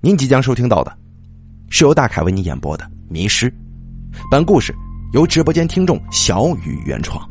[0.00, 0.96] 您即将收听到的，
[1.70, 3.50] 是由大凯为您演播的《迷失》。
[4.30, 4.72] 本故事
[5.12, 7.28] 由直播间听众小雨原创。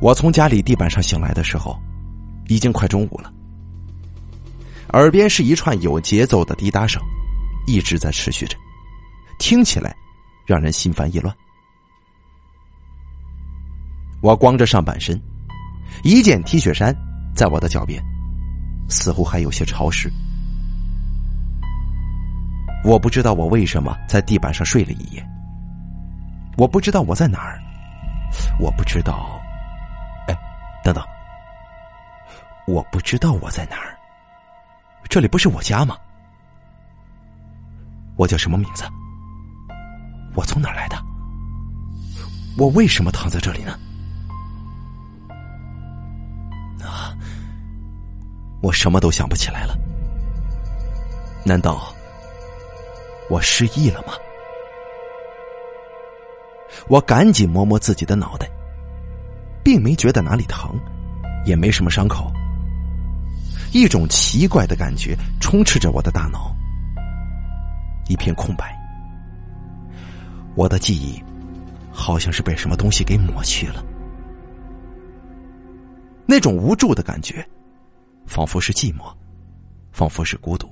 [0.00, 1.80] 我从家里地板上醒来的时候，
[2.48, 3.32] 已经快中午了。
[4.94, 7.00] 耳边是一串有节奏的滴答声，
[7.68, 8.56] 一直在持续着，
[9.38, 9.94] 听起来
[10.44, 11.32] 让人心烦意乱。
[14.20, 15.22] 我光着上半身，
[16.02, 16.92] 一件 T 恤衫。
[17.40, 17.98] 在我的脚边，
[18.90, 20.12] 似乎还有些潮湿。
[22.84, 25.26] 我不知道我为什么在地板上睡了一夜。
[26.58, 27.58] 我不知道我在哪儿。
[28.58, 29.40] 我不知道。
[30.28, 30.36] 哎，
[30.84, 31.02] 等等。
[32.66, 33.96] 我不知道我在哪儿。
[35.08, 35.96] 这里不是我家吗？
[38.16, 38.84] 我叫什么名字？
[40.34, 41.02] 我从哪儿来的？
[42.58, 43.78] 我为什么躺在这里呢？
[48.60, 49.76] 我什么都想不起来了，
[51.44, 51.94] 难道
[53.28, 54.12] 我失忆了吗？
[56.88, 58.48] 我赶紧摸摸自己的脑袋，
[59.64, 60.78] 并没觉得哪里疼，
[61.44, 62.30] 也没什么伤口。
[63.72, 66.54] 一种奇怪的感觉充斥着我的大脑，
[68.08, 68.76] 一片空白。
[70.56, 71.22] 我的记忆
[71.92, 73.84] 好像是被什么东西给抹去了，
[76.26, 77.46] 那种无助的感觉。
[78.30, 79.12] 仿佛是寂寞，
[79.90, 80.70] 仿佛是孤独。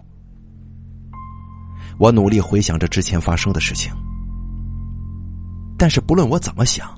[1.98, 3.92] 我努力回想着之前发生的事情，
[5.76, 6.96] 但是不论我怎么想，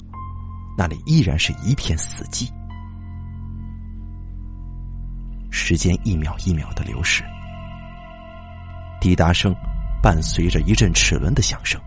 [0.76, 2.46] 那里依然是一片死寂。
[5.50, 7.24] 时间一秒一秒的流逝，
[9.00, 9.54] 滴答声
[10.02, 11.80] 伴随着一阵齿轮的响声，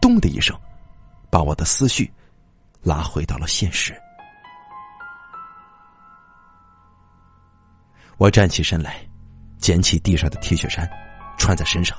[0.00, 0.56] 咚的一声，
[1.30, 2.08] 把我的思绪
[2.80, 3.92] 拉回到了现实。
[8.18, 8.96] 我站起身来，
[9.58, 10.88] 捡起地上的 T 恤衫，
[11.38, 11.96] 穿在身上，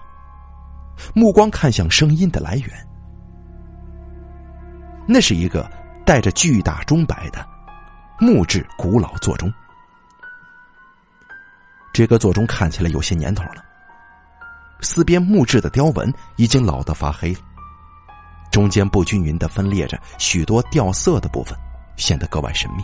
[1.16, 2.88] 目光看向声音的来源。
[5.08, 5.72] 那是一个
[6.06, 7.47] 带着巨大钟摆的
[8.19, 9.52] 木质古老座钟。
[11.94, 13.63] 这个座钟看起来有些年头了，
[14.81, 17.40] 四边木质的雕纹已经老得发黑了，
[18.52, 21.58] 中间不均匀的分裂着许多掉色的部分，
[21.96, 22.84] 显得格外神秘。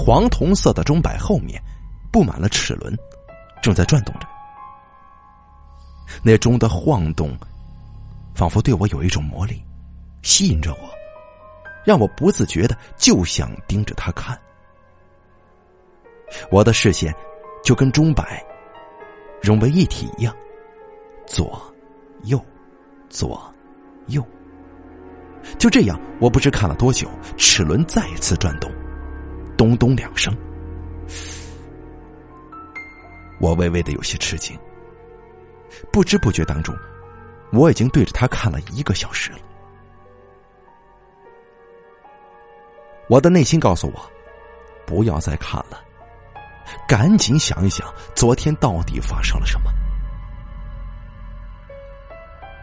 [0.00, 1.60] 黄铜色的钟摆后面
[2.12, 2.96] 布满了齿轮，
[3.60, 4.28] 正在转动着。
[6.22, 7.36] 那钟的晃动，
[8.32, 9.60] 仿佛对我有一种魔力，
[10.22, 10.88] 吸引着我，
[11.84, 14.38] 让我不自觉的就想盯着它看。
[16.48, 17.12] 我的视线
[17.64, 18.40] 就跟钟摆
[19.42, 20.34] 融为一体一样，
[21.26, 21.60] 左、
[22.22, 22.40] 右、
[23.10, 23.52] 左、
[24.06, 24.24] 右。
[25.58, 28.72] 就这样，我不知看了多久，齿轮再次转动。
[29.58, 30.32] 咚咚两声，
[33.40, 34.56] 我微微的有些吃惊。
[35.92, 36.72] 不知不觉当中，
[37.52, 39.38] 我已经对着他看了一个小时了。
[43.08, 44.10] 我的内心告诉我，
[44.86, 45.82] 不要再看了，
[46.86, 49.72] 赶紧想一想昨天到底发生了什么。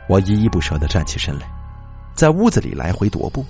[0.07, 1.51] 我依依不舍的站起身来，
[2.13, 3.45] 在屋子里来回踱步。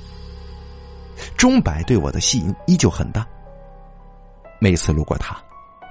[1.38, 3.26] 钟摆对我的吸引依旧很大。
[4.66, 5.38] 每次路过它，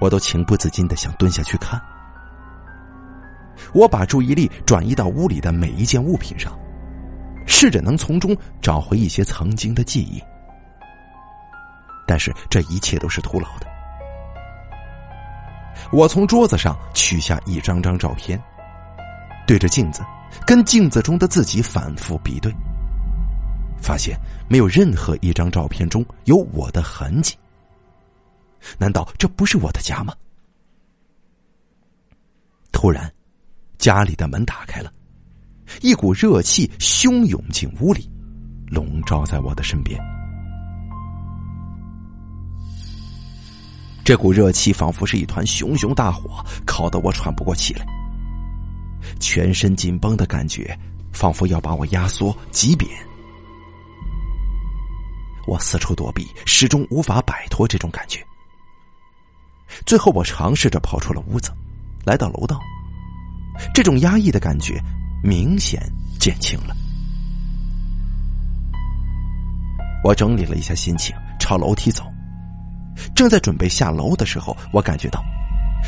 [0.01, 1.81] 我都情不自禁的想蹲下去看。
[3.73, 6.51] 我把注意力转移到屋里的每一件物品上，
[7.47, 10.21] 试着能从中找回一些曾经的记忆。
[12.05, 13.67] 但是这一切都是徒劳的。
[15.93, 18.37] 我从桌子上取下一张张照片，
[19.47, 20.01] 对着镜子，
[20.45, 22.53] 跟镜子中的自己反复比对，
[23.81, 24.19] 发现
[24.49, 27.37] 没有任何一张照片中有我的痕迹。
[28.77, 30.13] 难道这不是我的家吗？
[32.71, 33.11] 突然，
[33.77, 34.91] 家里的门打开了，
[35.81, 38.09] 一股热气汹涌进屋里，
[38.67, 39.99] 笼罩在我的身边。
[44.03, 47.85] 这股热气仿佛是一团熊熊大火，烤得我喘不过气来，
[49.19, 50.77] 全身紧绷的感觉
[51.11, 52.89] 仿佛要把我压缩挤扁。
[55.47, 58.23] 我四处躲避，始终无法摆脱这种感觉。
[59.85, 61.51] 最后，我尝试着跑出了屋子，
[62.05, 62.59] 来到楼道。
[63.73, 64.81] 这种压抑的感觉
[65.23, 65.81] 明显
[66.19, 66.75] 减轻了。
[70.03, 72.03] 我整理了一下心情，朝楼梯走。
[73.15, 75.23] 正在准备下楼的时候，我感觉到，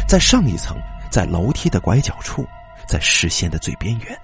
[0.08, 0.76] 在上一层，
[1.12, 2.46] 在楼梯的拐角处，
[2.88, 4.20] 在视线的最边缘，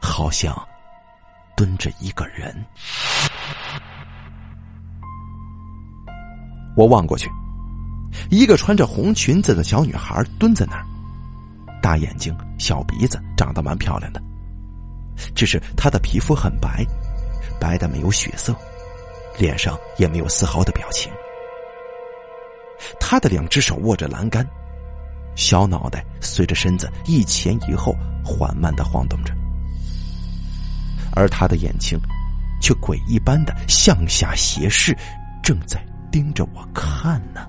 [0.00, 0.54] 好像
[1.56, 2.54] 蹲着一个人。
[6.76, 7.30] 我望过去。
[8.30, 10.84] 一个穿着红裙子的小女孩蹲在那儿，
[11.82, 14.22] 大眼睛、小鼻子，长得蛮漂亮的，
[15.34, 16.84] 只是她的皮肤很白，
[17.60, 18.54] 白的没有血色，
[19.38, 21.12] 脸上也没有丝毫的表情。
[22.98, 24.46] 她的两只手握着栏杆，
[25.34, 27.94] 小脑袋随着身子一前一后
[28.24, 29.32] 缓慢的晃动着，
[31.14, 31.98] 而她的眼睛
[32.60, 34.96] 却诡异般的向下斜视，
[35.42, 37.46] 正在盯着我看呢。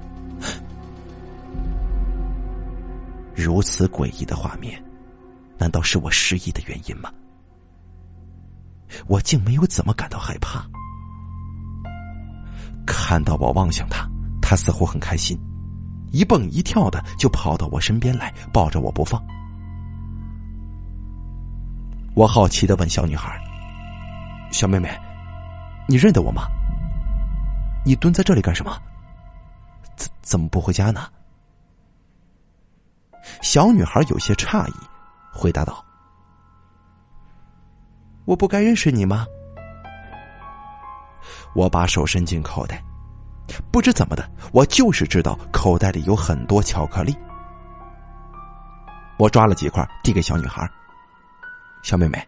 [3.36, 4.82] 如此诡异的画面，
[5.58, 7.12] 难道是我失忆的原因吗？
[9.08, 10.64] 我竟没有怎么感到害怕。
[12.86, 14.08] 看到我望向他，
[14.42, 15.40] 他似乎很开心，
[16.12, 19.24] 一蹦一跳的就跑到我身边来，抱着我不放。
[22.14, 23.42] 我好奇的问小女孩
[24.52, 24.96] ：“小妹妹，
[25.88, 26.44] 你认得我吗？
[27.84, 28.78] 你蹲在这里干什么？
[29.96, 31.08] 怎怎么不回家呢？”
[33.42, 34.74] 小女孩有些诧异，
[35.32, 35.84] 回答道
[38.26, 39.26] ：“我不该认识你吗？”
[41.56, 42.84] 我把手伸进口袋，
[43.72, 47.16] 不知怎么的，我就是知道口袋里有很多巧克力。
[49.18, 50.70] 我抓了几块递给小女孩
[51.84, 52.28] ：“小妹妹，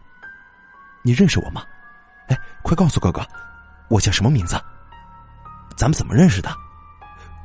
[1.02, 1.62] 你认识我吗？
[2.28, 3.26] 哎，快告诉哥哥，
[3.88, 4.56] 我叫什么名字？
[5.76, 6.50] 咱们怎么认识的？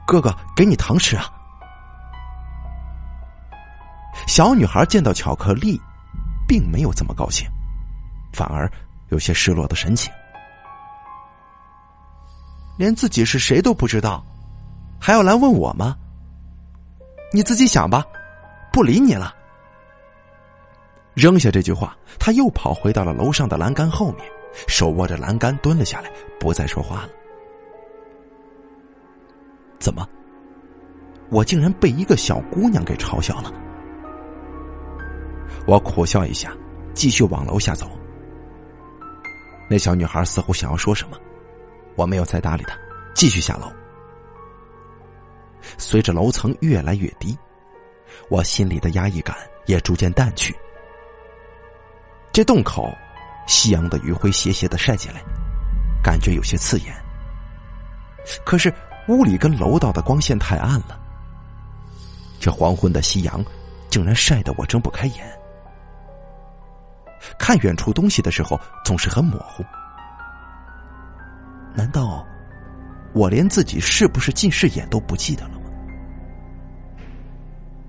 [0.06, 1.26] 哥哥，给你糖吃啊！”
[4.28, 5.80] 小女孩见到巧克力，
[6.48, 7.48] 并没有这么高兴，
[8.34, 8.72] 反而
[9.10, 10.12] 有些失落的神情。
[12.78, 14.24] 连自己是谁都不知道，
[15.00, 15.96] 还要来问我吗？
[17.34, 18.06] 你自己想吧，
[18.72, 19.34] 不理你了。
[21.14, 24.26] 扔下这句话，他又跑回到了楼上的栏杆后面，
[24.68, 26.10] 手握着栏杆蹲了下来，
[26.40, 27.10] 不再说话了。
[29.78, 30.08] 怎么？
[31.30, 33.52] 我竟然被一个小姑娘给嘲笑了？
[35.66, 36.52] 我苦笑一下，
[36.94, 37.90] 继续往楼下走。
[39.70, 41.18] 那小女孩似乎想要说什么，
[41.96, 42.76] 我没有再搭理她，
[43.16, 43.72] 继续下楼。
[45.78, 47.38] 随着楼层越来越低，
[48.30, 49.36] 我心里的压抑感
[49.68, 50.54] 也逐渐淡去。
[52.34, 52.92] 这洞口，
[53.48, 55.22] 夕阳的余晖斜斜的晒进来，
[56.04, 56.94] 感觉有些刺眼。
[58.46, 58.74] 可是
[59.08, 61.00] 屋里跟楼道的光线太暗了，
[62.40, 63.44] 这黄昏的夕阳
[63.90, 65.41] 竟然晒得我睁不开眼。
[67.38, 69.64] 看远处东西的时候，总是很模糊。
[71.74, 72.26] 难道
[73.14, 75.70] 我连自己是不是近视眼都不记得了吗？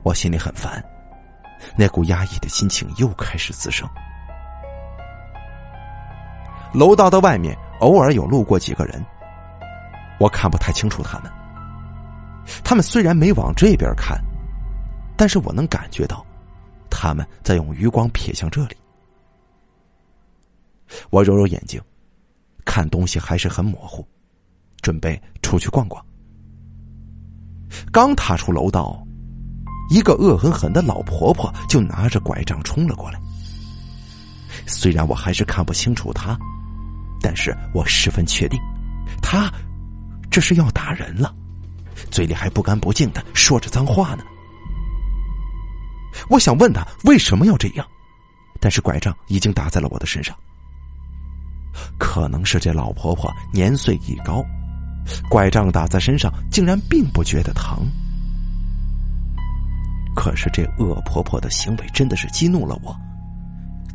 [0.02, 0.82] 我心里很烦，
[1.76, 3.88] 那股压抑的心情又开始滋生。
[6.72, 9.04] 楼道的外面偶尔有路过几个人，
[10.18, 11.30] 我看不太清楚他们。
[12.64, 14.18] 他们虽然没往这边看，
[15.16, 16.24] 但是我能感觉到，
[16.90, 18.76] 他们在用余光瞥向这里。
[21.10, 21.80] 我揉揉眼睛，
[22.64, 24.06] 看东西还是很模糊，
[24.80, 26.04] 准备出去逛逛。
[27.90, 29.02] 刚踏出楼道，
[29.90, 33.20] 一个恶狠狠的老婆婆就拿着拐杖冲了过来。
[34.66, 36.38] 虽然我还是看不清楚她，
[37.20, 38.60] 但是我十分确定，
[39.22, 39.50] 她
[40.30, 41.34] 这是要打人了，
[42.10, 44.24] 嘴里还不干不净的说着脏话呢。
[46.28, 47.86] 我想问她为什么要这样，
[48.60, 50.36] 但是拐杖已经打在了我的身上。
[51.98, 54.44] 可能是这老婆婆年岁已高，
[55.30, 57.86] 拐杖打在身上竟然并不觉得疼。
[60.14, 62.94] 可是这恶婆婆的行为真的是激怒了我。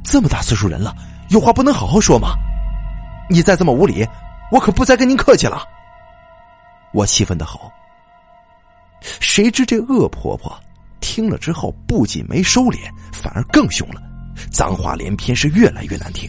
[0.04, 0.96] 这么大岁数人了，
[1.30, 2.30] 有话不能好好说吗？
[3.30, 4.08] 你再这么无礼，
[4.52, 5.62] 我可不再跟您客气了。
[6.94, 7.72] 我气愤的吼。
[9.02, 10.58] 谁知这恶婆婆
[11.02, 12.80] 听了之后，不仅没收敛，
[13.14, 14.02] 反而更凶了，
[14.52, 16.28] 脏话连篇，是越来越难听。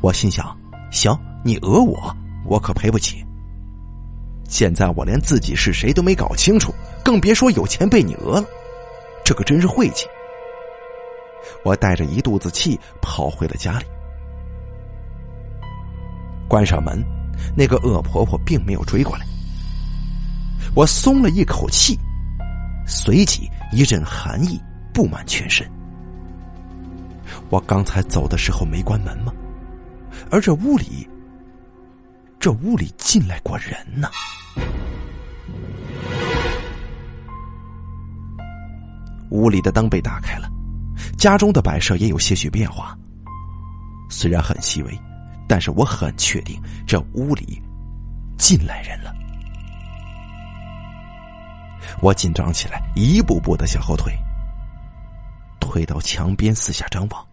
[0.00, 0.56] 我心想：
[0.90, 2.14] 行，你讹我，
[2.46, 3.24] 我可赔不起。
[4.48, 8.44] 现在我连自己是谁都没搞清楚，更别说有钱被你讹了，
[9.24, 10.06] 这可真是晦气。
[11.64, 13.84] 我带着一肚子气跑回了家里，
[16.48, 17.02] 关上门，
[17.56, 19.26] 那个恶婆婆并没有追过来，
[20.74, 21.98] 我松了一口气，
[22.86, 24.60] 随即一阵寒意
[24.92, 25.70] 布满全身。
[27.50, 29.32] 我刚才走的时候没关门吗？
[30.30, 31.08] 而这屋里，
[32.38, 34.08] 这屋里进来过人呢。
[39.30, 40.48] 屋里的灯被打开了，
[41.18, 42.96] 家中的摆设也有些许变化。
[44.08, 45.00] 虽然很细微，
[45.48, 47.60] 但是我很确定这屋里
[48.38, 49.14] 进来人了。
[52.00, 54.12] 我紧张起来，一步步的向后退，
[55.60, 57.29] 退到墙边，四下张望。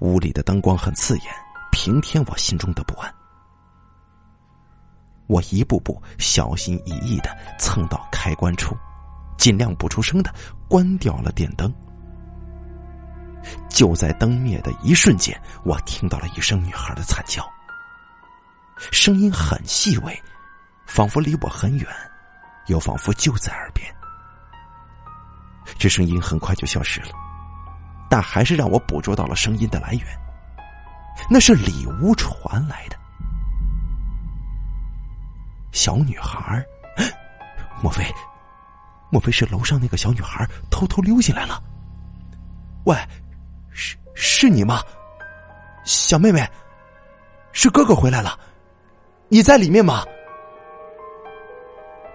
[0.00, 1.26] 屋里的灯光很刺眼，
[1.70, 3.12] 平添我心中的不安。
[5.26, 8.76] 我一步步小心翼翼的蹭到开关处，
[9.38, 10.34] 尽量不出声的
[10.68, 11.72] 关掉了电灯。
[13.68, 17.48] 就在灯灭的一瞬间，我听到了一声女孩的惨叫，
[18.90, 20.22] 声音很细微，
[20.84, 21.86] 仿佛离我很远，
[22.66, 23.90] 又仿佛就在耳边。
[25.78, 27.12] 这声音很快就消失了，
[28.10, 30.04] 但还是让我捕捉到了声音的来源，
[31.30, 32.96] 那是里屋传来的。
[35.70, 36.60] 小女孩，
[37.80, 38.04] 莫非，
[39.10, 41.62] 莫非是楼上那个小女孩偷偷溜进来了？
[42.84, 42.96] 喂！
[43.70, 44.82] 是是你吗，
[45.84, 46.44] 小妹妹？
[47.52, 48.38] 是哥哥回来了，
[49.28, 50.04] 你在里面吗？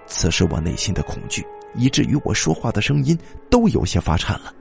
[0.05, 3.17] 此时我内心的恐惧，以至于我说话的声音
[3.49, 4.53] 都有些发颤了。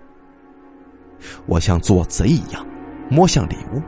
[1.46, 2.66] 我像做贼一样
[3.10, 3.82] 摸向里屋，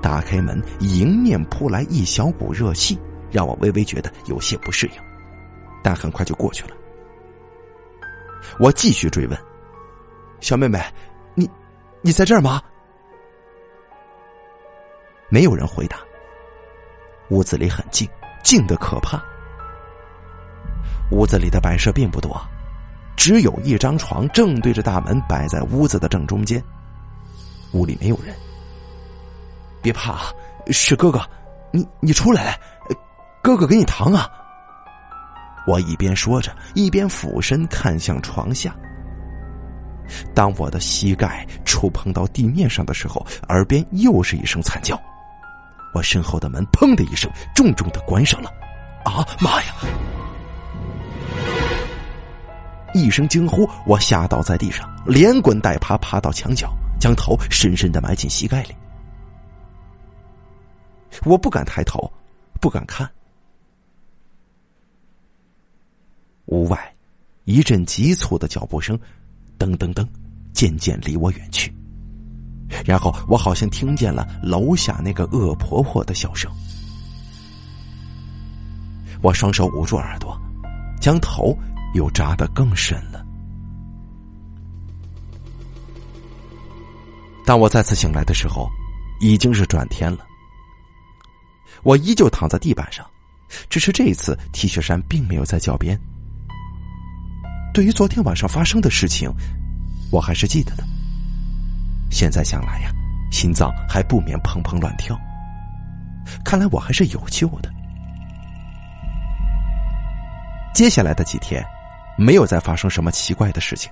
[0.00, 2.98] 打开门，迎面扑来一小股热气，
[3.30, 4.92] 让我微微觉得有些不适应，
[5.82, 6.76] 但很快就过去了。
[8.58, 9.38] 我继续追问，
[10.40, 10.80] 小妹妹。
[11.34, 11.48] 你
[12.02, 12.60] 你在这儿吗？
[15.30, 15.96] 没有人回答。
[17.30, 18.06] 屋子里很静，
[18.42, 19.22] 静的可怕。
[21.10, 22.38] 屋子里的摆设并不多，
[23.16, 26.62] 只有一张床正对着大门，摆在屋子的正中间。
[27.72, 28.34] 屋里没有人。
[29.80, 30.32] 别怕，
[30.68, 31.20] 是哥哥，
[31.72, 32.58] 你你出来，
[33.42, 34.28] 哥哥给你糖啊！
[35.66, 38.74] 我一边说着，一边俯身看向床下。
[40.34, 45.00] 当我的膝盖触碰到地面上的时候，耳边又是一声惨叫。
[45.94, 48.50] 我身后的门“砰”的一声重重的关上了。
[49.04, 49.74] 啊妈呀！
[52.94, 58.74] 一声惊呼，我吓倒在地上，连滚带爬爬到墙角，将头深深的埋进膝盖里。
[61.24, 62.10] 我不敢抬头，
[62.60, 63.10] 不敢看。
[66.46, 66.94] 屋外，
[67.44, 68.98] 一阵急促的脚步声。
[69.58, 70.04] 噔噔噔，
[70.52, 71.72] 渐渐离我远去。
[72.84, 76.50] 然后我好像听见了楼下那个恶婆婆的笑声。
[79.22, 80.36] 我双手捂住耳朵，
[81.00, 81.56] 将头
[81.94, 83.24] 又扎得更深了。
[87.44, 88.68] 当我再次醒来的时候，
[89.20, 90.24] 已经是转天了。
[91.82, 93.04] 我依旧躺在地板上，
[93.68, 95.98] 只是这一次 T 恤衫并没有在脚边。
[97.74, 99.28] 对于昨天晚上发生的事情，
[100.10, 100.84] 我还是记得的。
[102.10, 102.92] 现在想来呀，
[103.32, 105.18] 心脏还不免砰砰乱跳。
[106.44, 107.72] 看来我还是有救的。
[110.72, 111.64] 接下来的几天，
[112.16, 113.90] 没有再发生什么奇怪的事情。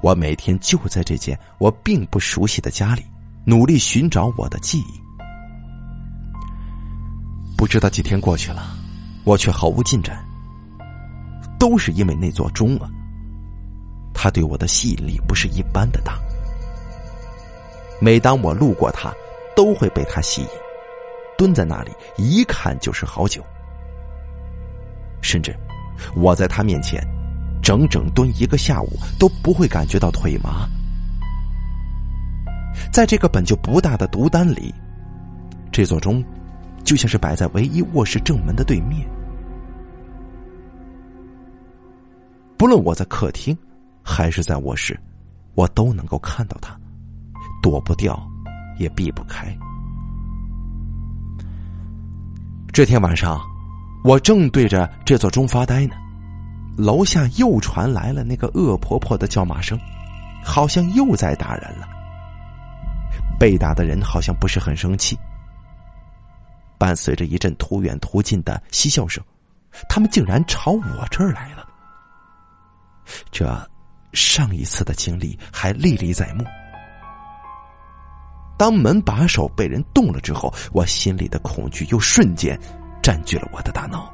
[0.00, 3.04] 我每天就在这间我并不熟悉的家里，
[3.44, 5.00] 努力寻找我的记忆。
[7.56, 8.76] 不知道几天过去了，
[9.24, 10.24] 我却毫无进展。
[11.58, 12.90] 都是因为那座钟啊，
[14.12, 16.18] 它对我的吸引力不是一般的大。
[18.00, 19.12] 每当我路过它，
[19.54, 20.48] 都会被它吸引，
[21.38, 23.44] 蹲在那里一看就是好久。
[25.20, 25.56] 甚至
[26.14, 27.02] 我在他面前
[27.62, 30.68] 整整蹲一个下午都不会感觉到腿麻。
[32.92, 34.74] 在这个本就不大的独单里，
[35.70, 36.22] 这座钟
[36.84, 39.06] 就像是摆在唯一卧室正门的对面。
[42.56, 43.56] 不论我在客厅，
[44.02, 44.98] 还是在卧室，
[45.54, 46.78] 我都能够看到他，
[47.62, 48.20] 躲不掉，
[48.78, 49.56] 也避不开。
[52.72, 53.40] 这天晚上，
[54.04, 55.94] 我正对着这座钟发呆呢，
[56.76, 59.78] 楼下又传来了那个恶婆婆的叫骂声，
[60.44, 61.88] 好像又在打人了。
[63.38, 65.16] 被打的人好像不是很生气，
[66.78, 69.22] 伴随着一阵突远突近的嬉笑声，
[69.88, 71.66] 他们竟然朝我这儿来了。
[73.30, 73.70] 这
[74.12, 76.44] 上一次的经历还历历在目。
[78.56, 82.58] 当门把手被人动了之后，我心里的恐惧又瞬间
[83.02, 84.12] 占据了我的大脑。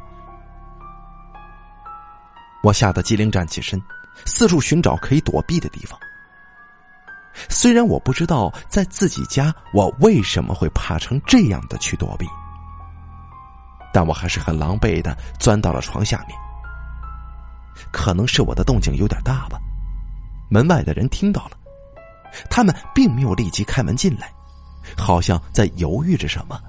[2.63, 3.81] 我吓得机灵站起身，
[4.25, 5.99] 四处寻找可以躲避的地方。
[7.49, 12.27] 虽然我不知道在自己家我为什么会怕成这样的去躲避，
[13.93, 16.37] 但我还是很狼狈的钻到了床下面。
[17.93, 19.61] 可能是我的动静有点大吧，
[20.51, 21.53] 门外的人听到了，
[22.51, 24.33] 他们并没有立即开门进来，
[24.97, 26.61] 好像在犹豫着什么。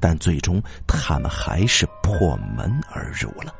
[0.00, 3.54] 但最终他们还是破门而入了。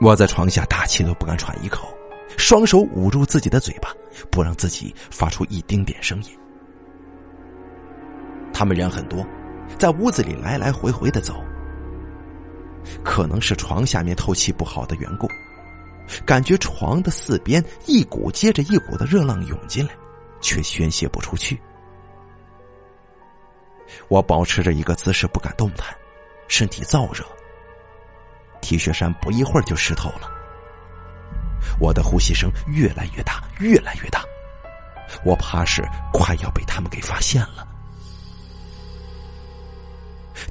[0.00, 1.88] 我在床下大气都不敢喘一口，
[2.36, 3.94] 双手捂住自己的嘴巴，
[4.30, 6.38] 不让自己发出一丁点声音。
[8.52, 9.24] 他们人很多，
[9.78, 11.42] 在屋子里来来回回的走。
[13.02, 15.26] 可能是床下面透气不好的缘故，
[16.26, 19.92] 感觉床的四边一股接着一股的热浪涌进来，
[20.40, 21.58] 却宣泄不出去。
[24.08, 25.94] 我保持着一个姿势不敢动弹，
[26.48, 27.24] 身体燥热
[28.60, 30.30] ，T 恤衫不一会儿就湿透了。
[31.80, 34.22] 我的呼吸声越来越大，越来越大，
[35.24, 35.82] 我怕是
[36.12, 37.66] 快要被他们给发现了。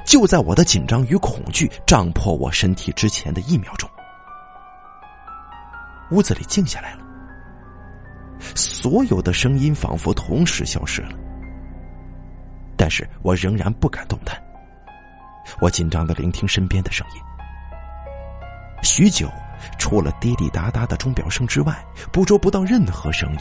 [0.06, 3.90] 就在我的紧张与恐惧胀破我身体之前的一秒钟，
[6.12, 7.04] 屋子里静下来了，
[8.56, 11.12] 所有的声音仿佛同时消失了。
[12.84, 14.38] 但是我仍然不敢动弹，
[15.62, 17.22] 我紧张的聆听身边的声音。
[18.84, 19.32] 许久，
[19.80, 23.40] 除了滴滴答答的钟表声之外，捕捉不到任何声音。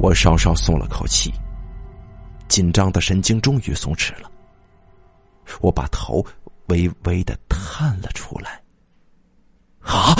[0.00, 1.32] 我稍稍松了口气。
[2.48, 4.28] 紧张的神经终于松弛了，
[5.60, 6.26] 我把头
[6.66, 8.60] 微微的探了出来。
[9.82, 10.12] 啊！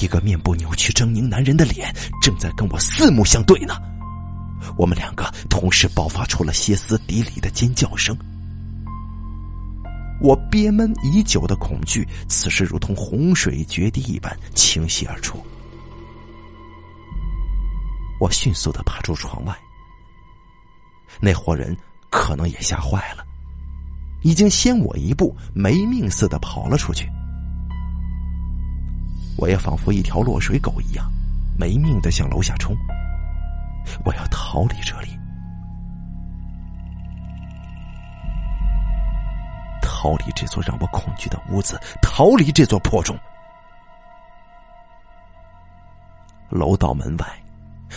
[0.00, 3.74] 一个面部扭曲、狰狞男人的脸正在跟我四目相对呢。
[4.76, 8.16] 我们两个同时爆发出了歇斯底里的尖叫声。
[10.20, 15.38] 我憋闷已久的恐惧，此时如同洪水决堤一般倾泻而出。
[18.18, 19.54] 我迅速的爬出窗外，
[21.20, 21.76] 那伙人
[22.08, 23.22] 可能也吓坏了，
[24.22, 27.06] 已经先我一步没命似的跑了出去。
[29.36, 31.10] 我也仿佛一条落水狗一样，
[31.58, 32.76] 没命的向楼下冲。
[34.04, 35.08] 我要逃离这里，
[39.82, 43.16] 逃离这座让我恐惧的屋子，逃离这座破钟。
[46.48, 47.26] 楼道门外。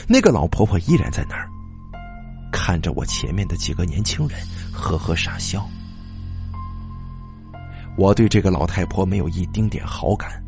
[0.08, 1.50] 那个老婆婆依然在那儿，
[2.52, 4.40] 看着我前面的几个年轻人，
[4.72, 5.68] 呵呵傻笑。
[7.98, 10.42] 我对这个老太婆没有一丁点好感。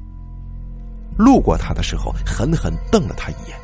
[1.18, 3.58] 路过他的时候，狠狠瞪了他一眼。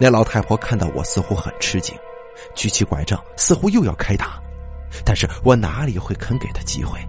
[0.00, 1.94] 那老太婆看到我，似乎很吃惊，
[2.54, 4.40] 举起拐杖，似乎又要开打，
[5.04, 7.00] 但是我哪里会肯给他机会？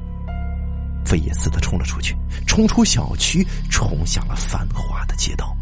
[1.06, 2.15] 飞也似的冲了出去，
[2.47, 5.56] 冲出小区，冲向了繁华的街道。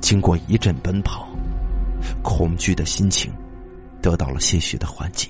[0.00, 1.28] 经过一阵奔跑，
[2.22, 3.32] 恐惧的心情
[4.02, 5.28] 得到了些许的缓解。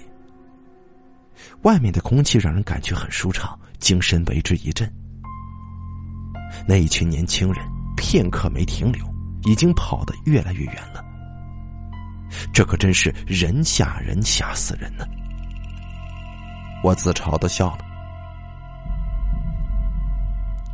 [1.63, 4.91] 外面的空气让人感觉很舒畅，精神为之一振。
[6.67, 7.65] 那一群年轻人
[7.97, 9.05] 片刻没停留，
[9.45, 11.05] 已经跑得越来越远了。
[12.53, 15.07] 这可真是人吓人，吓死人呢！
[16.83, 17.79] 我自嘲的笑了。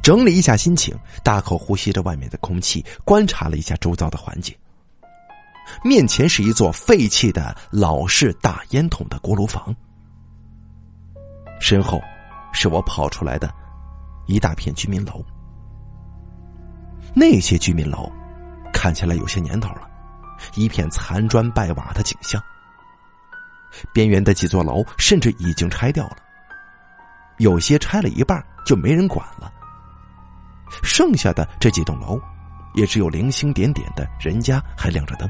[0.02, 4.56] 整理一下心情，大口呼吸着外面的空气，观察了一下周遭的环境。
[5.84, 9.74] 面前是一座废弃的老式大烟筒的锅炉房，
[11.60, 12.02] 身后
[12.52, 13.52] 是我跑出来的
[14.26, 15.24] 一大片居民楼。
[17.14, 18.10] 那些居民楼
[18.72, 19.88] 看起来有些年头了，
[20.54, 22.42] 一片残砖败瓦的景象。
[23.92, 26.16] 边缘的几座楼甚至已经拆掉了，
[27.38, 29.52] 有些拆了一半就没人管了。
[30.82, 32.20] 剩下的这几栋楼，
[32.74, 35.28] 也只有零星点点的人家还亮着灯，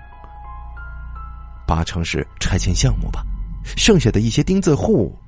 [1.67, 3.23] 八成是拆迁项目吧。
[3.65, 5.19] 剩下的一些钉子户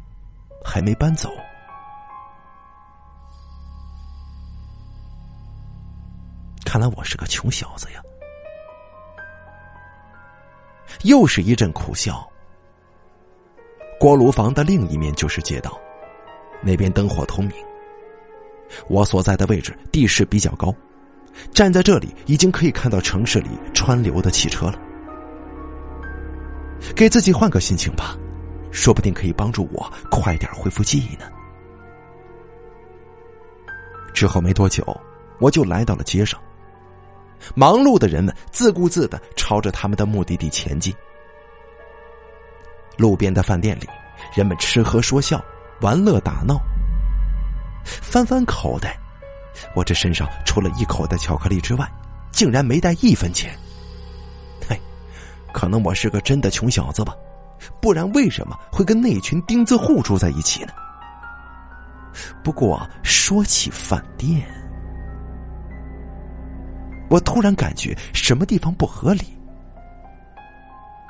[0.64, 1.31] 还没搬走。
[6.64, 8.01] 看来我是个穷小子呀！
[11.03, 12.27] 又是一阵苦笑。
[14.01, 15.79] 锅炉房的另一面就是街道，
[16.62, 17.57] 那边灯火通明。
[18.88, 20.75] 我所在的位置地势比较高，
[21.53, 24.79] 站在这里已经可以看到城市里川流的汽车了。
[26.96, 28.16] 给自己换个心情吧，
[28.73, 31.31] 说不定可以帮助我快点恢复记忆呢。
[34.13, 34.85] 之后没多久，
[35.39, 36.41] 我就来到了街上。
[37.55, 40.95] 忙碌的人们自顾自的朝着他们的目的地前进。
[42.97, 43.89] 路边的饭店里，
[44.35, 45.43] 人们吃喝说笑，
[45.81, 46.61] 玩乐打闹。
[47.85, 48.97] 翻翻口袋，
[49.75, 51.91] 我这身上除了一口袋巧克力之外，
[52.31, 53.59] 竟然没带一分钱。
[54.69, 54.81] 嘿，
[55.53, 57.13] 可能我是个真的穷小子吧，
[57.81, 60.72] 不然为什么会跟那群钉子户住在一起呢？
[62.42, 64.46] 不过说起饭店，
[67.09, 69.38] 我突然感觉什么地方不合理。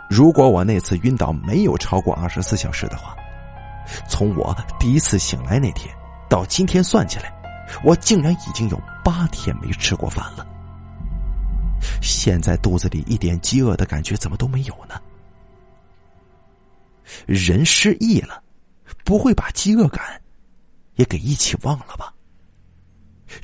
[0.09, 3.17] 如果我那次晕倒没有超过二十四小时的话，
[4.09, 5.93] 从我第一次醒来那天
[6.29, 7.33] 到今天算起来，
[7.83, 10.47] 我竟然已经有八天没吃过饭了。
[12.01, 15.01] 现在肚子里一点饥饿的感觉怎么都没有呢？
[17.27, 18.43] 人失忆了，
[19.05, 20.21] 不会把饥饿感
[20.97, 22.13] 也给一起忘了吧？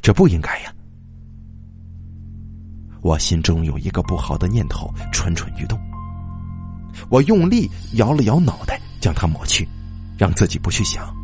[0.00, 0.74] 这不应该呀！
[3.00, 5.78] 我心中有一个不好的念头蠢蠢欲动，
[7.08, 9.66] 我用力摇了摇脑袋，将它抹去，
[10.18, 11.14] 让自己不去想。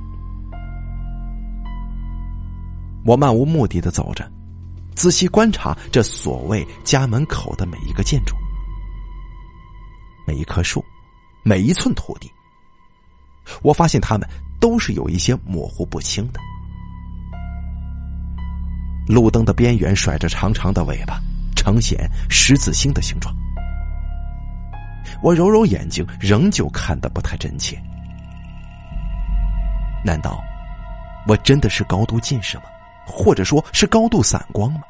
[3.05, 4.31] 我漫无目的的走着。
[4.95, 8.37] 仔细观察这所谓家门口的每一个建筑、
[10.25, 10.83] 每一棵树、
[11.47, 12.33] 每一寸土地，
[13.61, 14.27] 我发现它们
[14.59, 16.41] 都是有一些模糊不清的。
[19.07, 21.21] 路灯的边缘甩着长长的尾巴，
[21.55, 23.35] 呈现十字星的形状。
[25.23, 27.79] 我揉揉眼睛，仍旧看得不太真切。
[30.03, 30.43] 难道
[31.27, 32.65] 我真的是高度近视吗？
[33.07, 34.81] 或者说是高度散光吗？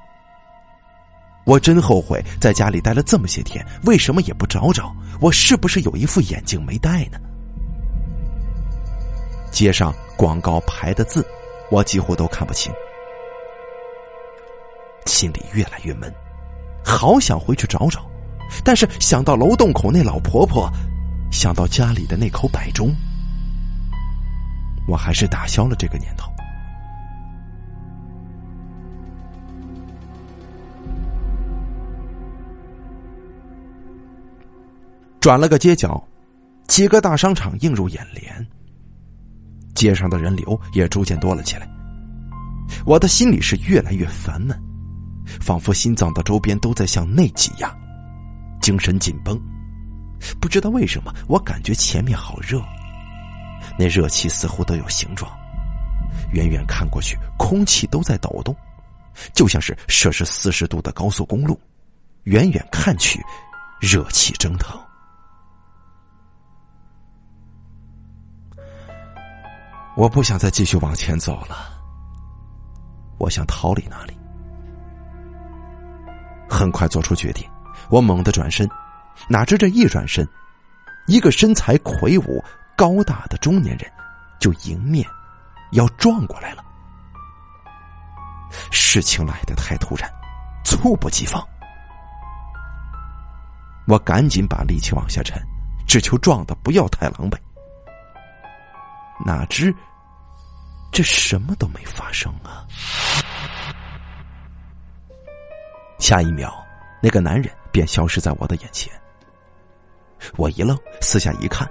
[1.45, 7.19] 我真后悔在家里待了这么些天，为什么也不找找我是不是有一副眼镜没戴呢？
[9.51, 11.25] 街上广告牌的字，
[11.71, 12.73] 我几乎都看不清，
[15.07, 16.13] 心里越来越闷，
[16.85, 18.05] 好想回去找找，
[18.65, 20.69] 但是想到楼洞口那老婆婆，
[21.31, 22.93] 想到家里的那口摆钟，
[24.89, 26.34] 我还是打消了这个念头。
[35.25, 36.07] 转了个街角，
[36.69, 38.47] 几个大商场映入眼帘。
[39.75, 41.67] 街上的人流也逐渐多了起来。
[42.85, 44.55] 我的心里是越来越烦闷，
[45.41, 47.75] 仿佛心脏的周边都在向内挤压，
[48.61, 49.41] 精神紧绷。
[50.43, 52.63] 不知道为什么，我感觉前面好热，
[53.79, 55.33] 那热气似乎都有形状。
[56.35, 58.55] 远远看过去，空气都在抖动，
[59.33, 61.59] 就像是摄氏四十度的高速公路。
[62.25, 63.23] 远远看去，
[63.81, 64.79] 热气蒸腾。
[69.97, 71.73] 我不想再继续往前走了，
[73.19, 74.19] 我想逃离那里。
[76.49, 77.49] 很快做出决定，
[77.91, 78.69] 我猛地转身，
[79.29, 80.29] 哪知这一转身，
[81.07, 82.43] 一个身材魁梧、
[82.77, 83.91] 高大的中年人
[84.41, 85.07] 就迎面
[85.73, 86.65] 要撞过来了。
[88.71, 90.11] 事情来的太突然，
[90.65, 91.41] 猝不及防，
[93.87, 95.41] 我赶紧把力气往下沉，
[95.87, 97.39] 只求撞的不要太狼狈。
[99.25, 99.75] 哪知，
[100.93, 102.67] 这什么都没发生啊！
[105.99, 106.55] 下一秒，
[107.03, 108.93] 那个男人便消失在我的眼前。
[110.37, 111.67] 我一愣，四下一看，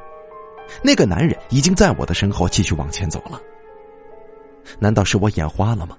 [0.84, 3.40] 那个男人已经在我的身后继续往前走了。
[4.80, 5.96] 难道是我眼花了吗？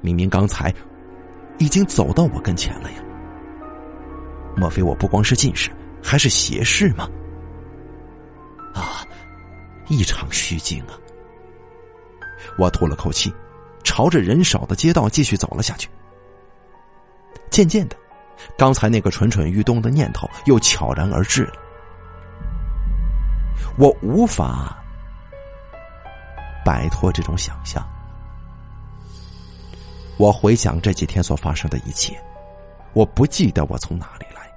[0.00, 0.72] 明明刚才
[1.58, 3.02] 已经走到我跟前了呀！
[4.56, 5.70] 莫非我不光是近视，
[6.02, 7.08] 还是斜视吗？
[8.74, 9.04] 啊！
[9.88, 10.98] 一场虚惊啊！
[12.58, 13.32] 我吐了口气，
[13.84, 15.88] 朝着人少的街道继续走了下去。
[17.50, 17.96] 渐渐的，
[18.56, 21.54] 刚才那个蠢蠢欲动的念头又悄然而至了。
[23.78, 24.76] 我无法
[26.64, 27.86] 摆脱这种想象。
[30.18, 32.18] 我回想这几天所发生的一切，
[32.92, 34.50] 我不记得我从哪里来，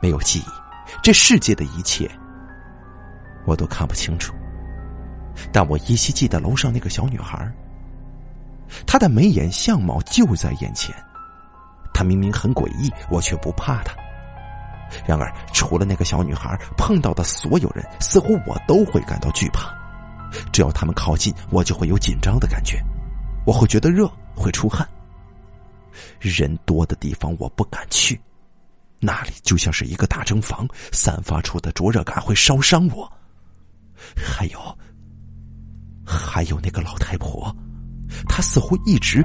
[0.00, 0.44] 没有记忆，
[1.02, 2.10] 这世界的一切。
[3.44, 4.34] 我都看不清楚，
[5.52, 7.50] 但我依稀记得楼上那个小女孩，
[8.86, 10.94] 她的眉眼相貌就在眼前。
[11.94, 13.94] 她明明很诡异，我却不怕她。
[15.06, 19.74] 然而，除了那个小女孩，碰到的所有人，似乎我都会感到惧怕。
[20.52, 22.82] 只要他们靠近，我就会有紧张的感觉，
[23.46, 24.86] 我会觉得热，会出汗。
[26.20, 28.18] 人多的地方我不敢去，
[29.00, 33.10] 那里就像是一个大蒸房，散发出的灼热感会烧伤我。
[34.16, 34.78] 还有，
[36.06, 37.54] 还有那个老太婆，
[38.28, 39.24] 她似乎一直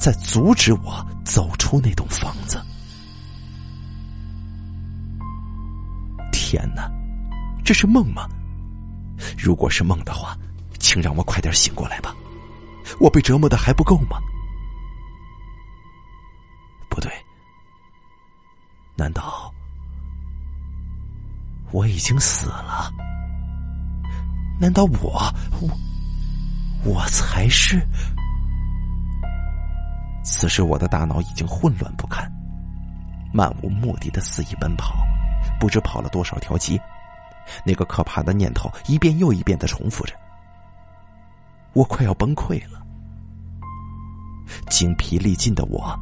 [0.00, 2.60] 在阻止我走出那栋房子。
[6.32, 6.90] 天哪，
[7.64, 8.28] 这是梦吗？
[9.38, 10.36] 如果是梦的话，
[10.78, 12.14] 请让我快点醒过来吧！
[13.00, 14.18] 我被折磨的还不够吗？
[16.90, 17.10] 不对，
[18.96, 19.50] 难道
[21.70, 22.92] 我已经死了？
[24.62, 25.20] 难道我
[25.60, 25.68] 我
[26.84, 27.84] 我才是。
[30.22, 32.30] 此时我的大脑已经混乱不堪，
[33.34, 35.04] 漫无目的的肆意奔跑，
[35.58, 36.80] 不知跑了多少条街。
[37.66, 40.14] 那个可怕的念头一遍又一遍的重复着，
[41.72, 42.80] 我快要崩溃了。
[44.70, 45.92] 精疲力尽的我，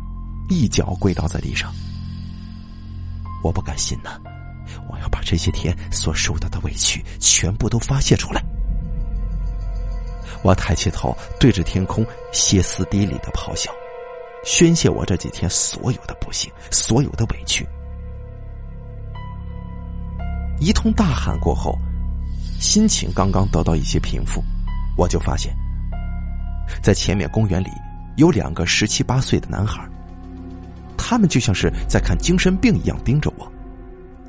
[0.51, 1.73] 一脚跪倒在地上。
[3.43, 4.21] 我不敢信呐，
[4.91, 8.43] 我要把这些天所受到的委屈全部都发泄出来。
[10.43, 13.71] 我抬起头，对着天空歇斯底里的咆哮，
[14.45, 17.67] 宣泄我这几天所有的不幸，所有的委屈。
[20.59, 21.79] 一通大喊过后，
[22.59, 24.43] 心情刚刚得到一些平复，
[24.97, 25.55] 我就发现，
[26.83, 27.69] 在前面公园里
[28.17, 29.87] 有两个十七八岁的男孩，
[30.97, 33.51] 他们就像是在看精神病一样盯着我，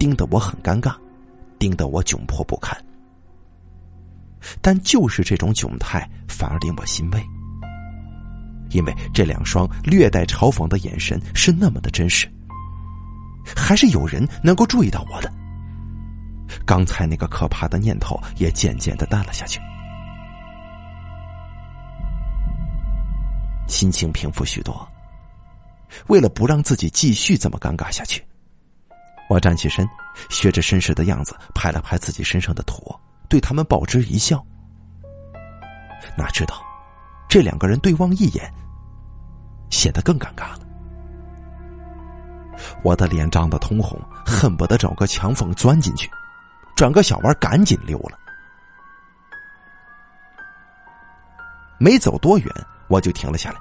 [0.02, 0.96] 盯得我很尴尬，
[1.60, 2.76] 盯得我窘迫不堪。
[4.60, 7.24] 但就是这种窘态，反而令我欣慰，
[8.72, 12.28] 因为这两双略带嘲讽的眼神是那么的真实，
[13.56, 15.32] 还是有人能够注意到我的。
[16.66, 19.62] 刚才那个可怕的念头也渐渐的淡了下去，
[23.68, 24.76] 心情平复许多。
[26.08, 28.26] 为了不让自己继续这么尴尬下去，
[29.32, 29.88] 我站起身，
[30.30, 32.94] 学着绅士的样子拍了拍自己身上的土，
[33.30, 34.46] 对他们报之一笑。
[36.17, 36.62] 哪知道，
[37.30, 38.54] 这两个人对望一眼，
[39.70, 40.67] 显得更尴尬了。
[42.84, 46.12] 我的脸涨得通红，恨不得找个墙缝钻进去。
[46.76, 48.20] 转个小弯，赶紧溜了。
[51.78, 52.54] 没走多远，
[52.89, 53.60] 我就停了下来，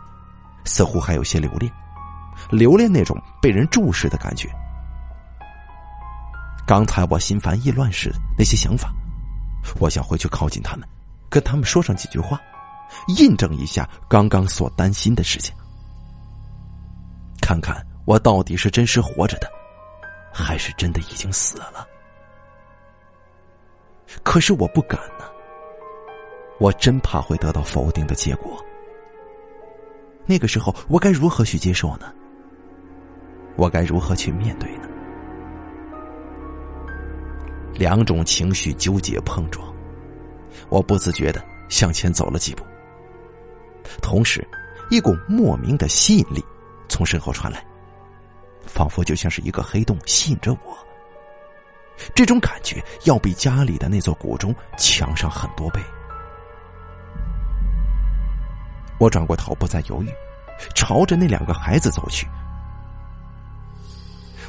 [0.64, 1.72] 似乎还有些留恋，
[2.50, 4.50] 留恋那种被人注视的感觉。
[6.70, 8.94] 刚才我心烦意乱时那些想法，
[9.80, 10.88] 我想回去靠近他们，
[11.28, 12.40] 跟他们说上几句话，
[13.09, 15.52] 印证一下刚刚所担心的事情，
[17.42, 19.50] 看看我到底是真实活着的，
[20.33, 21.85] 还是真的已经死了。
[24.22, 25.24] 可是我不敢呢，
[26.61, 28.64] 我真怕会得到否定的结果。
[30.24, 32.14] 那个时候我该如何去接受呢？
[33.56, 34.88] 我该如何去面对呢？
[37.80, 39.66] 两种情绪纠结碰撞，
[40.68, 42.62] 我不自觉的向前走了几步，
[44.02, 44.46] 同时，
[44.90, 46.44] 一股莫名的吸引力
[46.90, 47.64] 从身后传来，
[48.66, 50.76] 仿佛就像是一个黑洞吸引着我。
[52.14, 55.80] 这种感觉要比家里的那座古钟强上很多倍。
[58.98, 60.10] 我转过头，不再犹豫，
[60.74, 62.28] 朝着那两个孩子走去。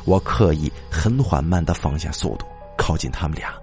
[0.03, 2.45] 我刻意很缓慢的放下速度，
[2.81, 3.53] 靠近他们俩，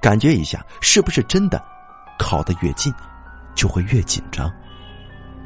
[0.00, 1.62] 感觉一下是不是真的，
[2.18, 2.90] 靠得越近，
[3.54, 4.50] 就会越紧张，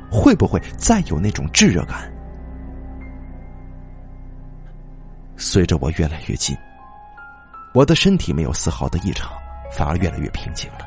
[0.09, 2.09] 会不会再有那种炙热感？
[5.37, 6.57] 随着我越来越近。
[7.75, 9.33] 我的身体没有丝毫的异常，
[9.73, 10.87] 反而越来越平静了。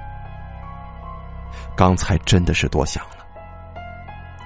[1.75, 3.25] 刚才真的是多想了，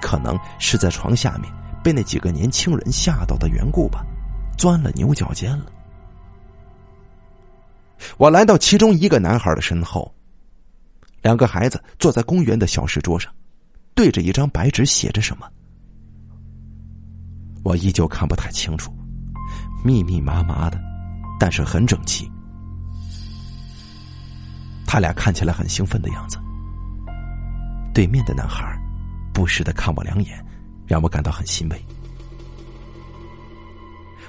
[0.01, 1.53] 可能是在床下面
[1.84, 4.03] 被那几个年轻人吓到的缘故吧，
[4.57, 5.65] 钻了牛角尖了。
[8.17, 10.13] 我来到其中一个男孩的身后，
[11.21, 13.31] 两个孩子坐在公园的小石桌上，
[13.93, 15.47] 对着一张白纸写着什么，
[17.63, 18.91] 我依旧看不太清楚，
[19.83, 20.79] 密密麻麻的。
[21.39, 22.31] 但是很整齐，
[24.85, 26.37] 他俩看起来很兴奋的样子。
[27.95, 28.79] 对面的男孩
[29.33, 30.45] 不时的看我两眼，
[30.85, 31.85] 让我感到很欣慰。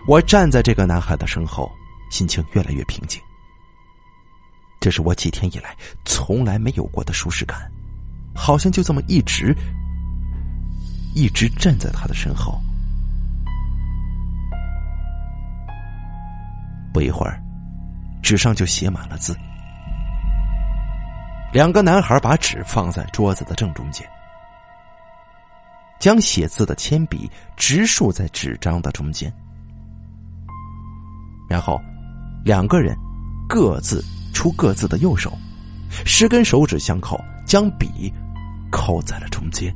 [0.07, 1.71] 我站在这个男孩的身后，
[2.11, 3.21] 心情越来越平静。
[4.83, 7.71] 这是我几天以来从来没有过的舒适感，
[8.35, 9.57] 好像就这么一直
[11.15, 12.61] 一直站在他的身后。
[16.93, 17.41] 不一会儿，
[18.25, 19.39] 纸上就写满了字。
[21.53, 24.05] 两个男孩把纸放在桌子的正中间，
[26.01, 29.33] 将写字的铅笔直竖在纸张的中间，
[31.49, 31.81] 然后
[32.45, 32.97] 两个人
[33.49, 35.37] 各自出各自的右手，
[36.05, 38.13] 十根手指相扣，将笔
[38.71, 39.75] 扣在了中间。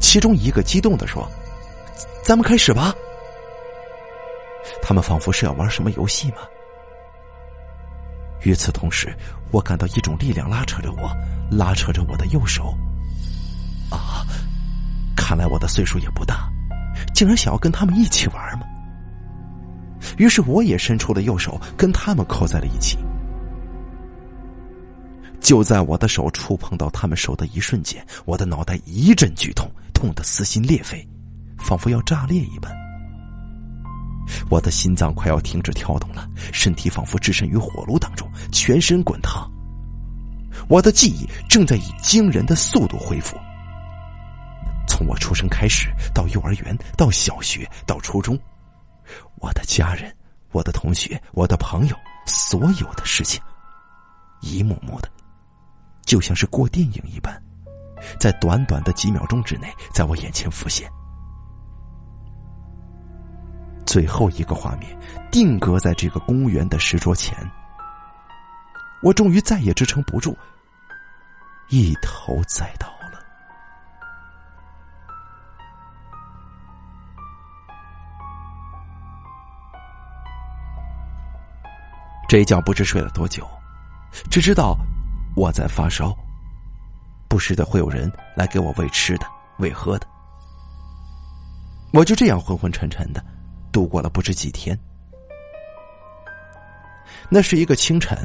[0.00, 1.28] 其中一个激动的说
[2.22, 2.94] ：“咱们开始吧。”
[4.80, 6.38] 他们仿佛是要玩什么游戏吗？
[8.42, 9.16] 与此同时，
[9.50, 11.10] 我感到一种力量拉扯着我，
[11.50, 12.76] 拉扯着我的右手。
[13.90, 14.26] 啊，
[15.16, 16.48] 看来我的岁数也不大，
[17.14, 18.66] 竟然想要跟他们一起玩吗？
[20.18, 22.98] 于是我也伸出了右手，跟他们扣在了一起。
[25.40, 31.06] 就在我的手触碰到他们手的一瞬间，我的脑袋一阵剧痛，痛得撕心裂肺，
[31.58, 32.72] 仿佛要炸裂一般。
[34.48, 39.50] 我的心脏快要停止跳动了，身体仿佛置身于火炉当中，全身滚烫。
[40.68, 43.36] 我的记忆正在以惊人的速度恢复。
[44.86, 48.38] 从我出生开始，到幼儿园，到小学，到初中，
[49.36, 50.14] 我的家人、
[50.50, 53.42] 我的同学、我的朋友，所有的事情，
[54.40, 55.08] 一幕幕的，
[56.04, 57.40] 就像是过电影一般，
[58.18, 60.90] 在短短的几秒钟之内，在我眼前浮现。
[63.84, 64.98] 最后一个画面
[65.30, 67.36] 定格在这个公园的石桌前，
[69.02, 70.36] 我终于再也支撑不住，
[71.68, 72.88] 一头栽倒
[82.32, 83.46] 这一觉不知睡了多久，
[84.30, 84.74] 只知道
[85.36, 86.16] 我在发烧，
[87.28, 89.26] 不时的会有人来给我喂吃的、
[89.58, 90.06] 喂喝的，
[91.92, 93.22] 我就这样昏昏沉沉的。
[93.70, 94.74] 度过了不知几天。
[97.28, 98.16] 那是一个清晨，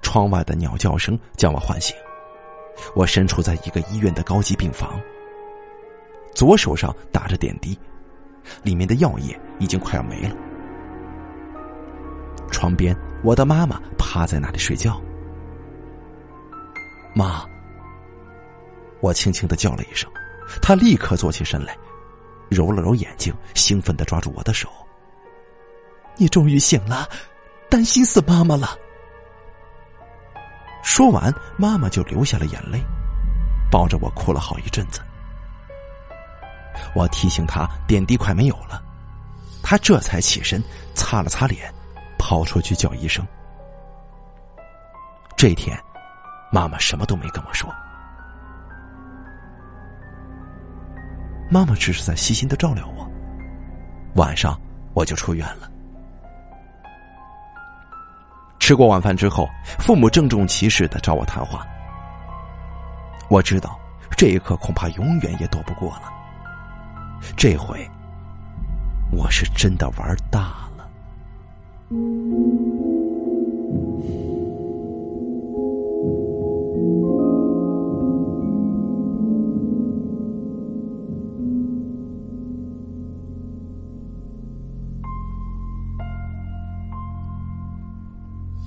[0.00, 1.94] 窗外的鸟叫声将我唤醒。
[2.94, 4.98] 我身处在一个医院的高级病房，
[6.34, 7.78] 左手上打着点滴，
[8.62, 10.34] 里面的药液已经快要没了。
[12.64, 14.98] 床边，我的妈妈趴在那里睡觉。
[17.14, 17.44] 妈，
[19.02, 20.10] 我轻轻的叫了一声，
[20.62, 21.76] 她立刻坐起身来。
[22.48, 24.70] 揉了揉眼睛，兴奋的抓住我的手。
[26.16, 27.06] 你终于醒了，
[27.68, 28.78] 担心死妈妈了。
[30.82, 32.82] 说完，妈妈就流下了眼泪，
[33.70, 35.02] 抱着我哭了好一阵子。
[36.94, 38.82] 我提醒她点滴快没有了，
[39.62, 40.62] 她这才起身，
[40.94, 41.70] 擦了擦脸，
[42.26, 43.22] 跑出去叫医生。
[45.36, 45.78] 这天，
[46.50, 47.70] 妈妈什么都没跟我说。
[51.50, 53.06] 妈妈只是在细心的照料我。
[54.14, 54.58] 晚上
[54.94, 55.70] 我就出院了。
[58.58, 59.46] 吃过晚饭之后，
[59.78, 61.66] 父母郑重其事的找我谈话。
[63.28, 63.78] 我知道
[64.16, 66.10] 这一刻恐怕永远也躲不过了。
[67.36, 67.86] 这回
[69.12, 70.63] 我是真的玩大。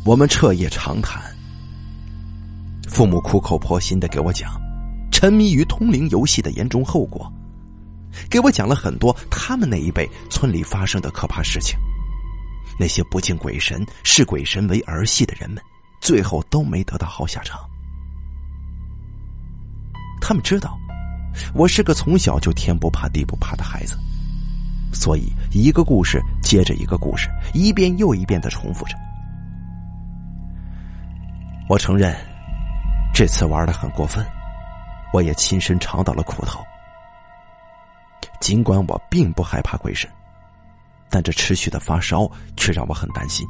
[0.06, 1.22] 我们彻夜长谈，
[2.88, 4.50] 父母苦口婆心的给我讲
[5.12, 7.30] 沉迷于通灵游戏的严重后果，
[8.30, 11.78] 给我讲了很多他们那一辈村里发生的可怕事情。
[12.80, 15.62] 那些不敬鬼神、视鬼神为儿戏的人们，
[16.02, 17.60] 最后都没得到好下场。
[20.20, 20.78] 他们知道
[21.54, 23.98] 我是个从小就天不怕地不怕的孩子，
[24.92, 28.96] 所以一个故事接着一个故事，一遍又一遍的重复着。
[31.70, 32.16] 我承认，
[33.14, 34.26] 这次玩的很过分，
[35.14, 36.64] 我也亲身尝到了苦头。
[38.40, 40.10] 尽管我并不害怕鬼神，
[41.10, 43.48] 但这持续的发烧却让我很担心。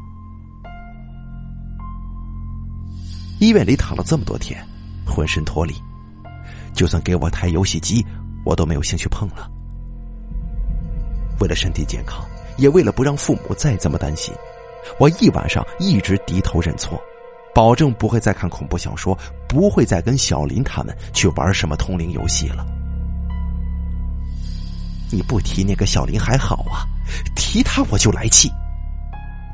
[3.39, 4.65] 医院里躺了这么多天，
[5.05, 5.75] 浑身脱力，
[6.73, 8.05] 就算给我台游戏机，
[8.45, 9.49] 我都没有兴趣碰了。
[11.39, 12.25] 为了身体健康，
[12.57, 14.33] 也为了不让父母再这么担心，
[14.99, 16.99] 我一晚上一直低头认错。
[17.53, 19.17] 保证不会再看恐怖小说，
[19.49, 22.65] 不会再跟小林他们去玩什么通灵游戏了。
[25.11, 26.85] 你不提那个小林还好啊，
[27.35, 28.51] 提他我就来气。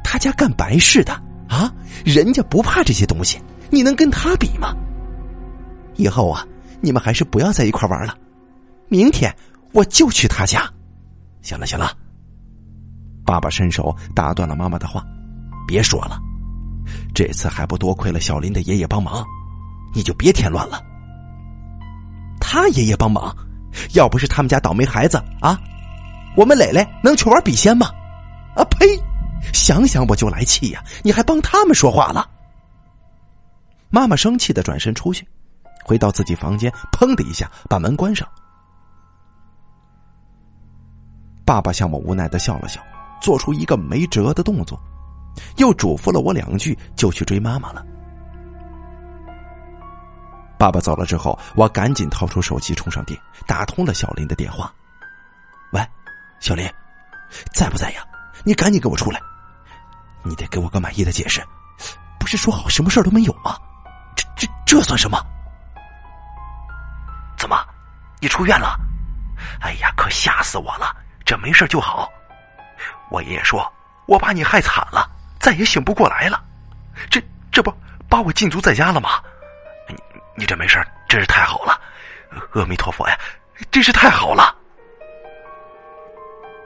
[0.03, 1.13] 他家干白事的
[1.47, 1.73] 啊，
[2.05, 4.75] 人家不怕这些东西，你能跟他比吗？
[5.95, 6.45] 以后啊，
[6.81, 8.17] 你们还是不要在一块玩了。
[8.89, 9.33] 明天
[9.71, 10.69] 我就去他家。
[11.41, 11.91] 行了行了，
[13.25, 15.03] 爸爸伸手打断了妈妈的话，
[15.67, 16.19] 别说了。
[17.13, 19.25] 这次还不多亏了小林的爷爷帮忙，
[19.93, 20.81] 你就别添乱了。
[22.39, 23.35] 他爷爷帮忙，
[23.93, 25.59] 要不是他们家倒霉孩子啊，
[26.35, 27.87] 我们磊磊能去玩笔仙吗？
[28.55, 28.87] 啊呸！
[29.51, 30.83] 想想我就来气呀！
[31.03, 32.29] 你还帮他们说话了？
[33.89, 35.27] 妈妈生气的转身出去，
[35.83, 38.27] 回到自己房间，砰的一下把门关上。
[41.45, 42.79] 爸爸向我无奈的笑了笑，
[43.21, 44.79] 做出一个没辙的动作。
[45.57, 47.85] 又嘱咐了我两句，就去追妈妈了。
[50.63, 54.73] 爸爸走了之后，我赶紧掏出手机充上电，打通了小林的电话。
[55.73, 55.85] 喂，
[56.39, 56.65] 小林，
[57.53, 58.01] 在不在呀？
[58.45, 59.19] 你赶紧给我出来！
[60.23, 61.45] 你得给我个满意的解释。
[62.17, 63.57] 不是说好什么事都没有吗？
[64.37, 65.21] 这这算什么？
[67.37, 67.61] 怎么，
[68.21, 68.79] 你出院了？
[69.59, 70.95] 哎呀，可吓死我了！
[71.25, 72.09] 这没事就好。
[73.11, 73.69] 我爷爷说，
[74.07, 75.11] 我把你害惨了，
[75.41, 76.41] 再也醒不过来了。
[77.09, 77.69] 这这不
[78.07, 79.21] 把我禁足在家了吗？
[80.35, 81.79] 你这没事真是太好了！
[82.53, 83.17] 阿弥陀佛呀，
[83.71, 84.55] 真是太好了！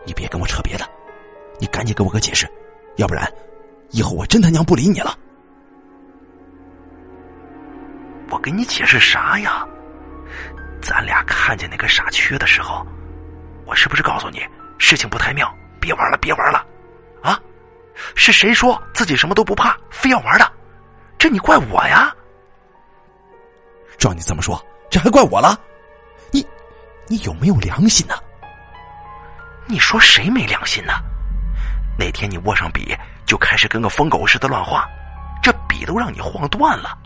[0.05, 0.89] 你别跟我扯别的，
[1.59, 2.49] 你赶紧给我个解释，
[2.95, 3.29] 要不然
[3.89, 5.17] 以后我真他娘不理你了。
[8.29, 9.67] 我给你解释啥呀？
[10.81, 12.85] 咱俩看见那个傻缺的时候，
[13.65, 14.45] 我是不是告诉你
[14.77, 16.65] 事情不太妙，别玩了，别玩了，
[17.21, 17.37] 啊？
[18.15, 20.49] 是谁说自己什么都不怕，非要玩的？
[21.17, 22.15] 这你怪我呀？
[23.97, 25.59] 照你这么说，这还怪我了？
[26.31, 26.45] 你，
[27.07, 28.13] 你有没有良心呢？
[29.65, 30.93] 你说谁没良心呢？
[31.97, 32.95] 那天你握上笔
[33.25, 34.87] 就开始跟个疯狗似的乱画，
[35.41, 36.97] 这笔都让你晃断了。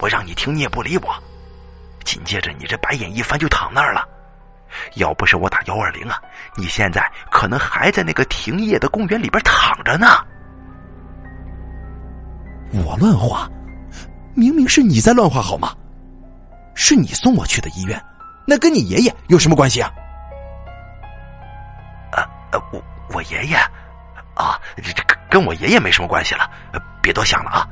[0.00, 1.14] 我让你听，你也不理我。
[2.04, 4.06] 紧接着，你这白眼一翻就躺那儿了。
[4.96, 6.20] 要不是我打幺二零啊，
[6.56, 10.06] 你现在可能还在那个停业的公园里边躺着呢。
[12.84, 13.48] 我乱画，
[14.34, 15.74] 明明是你在乱画好吗？
[16.80, 18.00] 是你送我去的医院，
[18.46, 19.92] 那跟你爷爷有什么关系啊？
[22.12, 22.22] 啊，
[22.52, 22.80] 啊，我
[23.12, 23.56] 我爷爷
[24.36, 26.48] 啊，这这跟我爷爷没什么关系了。
[27.02, 27.68] 别多想了啊，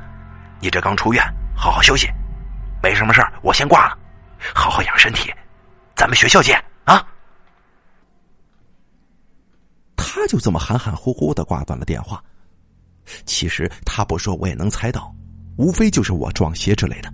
[0.59, 1.23] 你这刚出院。
[1.55, 2.07] 好好休息，
[2.83, 3.97] 没什么事儿，我先挂了。
[4.53, 5.33] 好好养身体，
[5.95, 7.03] 咱们学校见啊！
[9.95, 12.21] 他就这么含含糊糊的挂断了电话。
[13.25, 15.15] 其实他不说，我也能猜到，
[15.57, 17.11] 无非就是我撞邪之类的。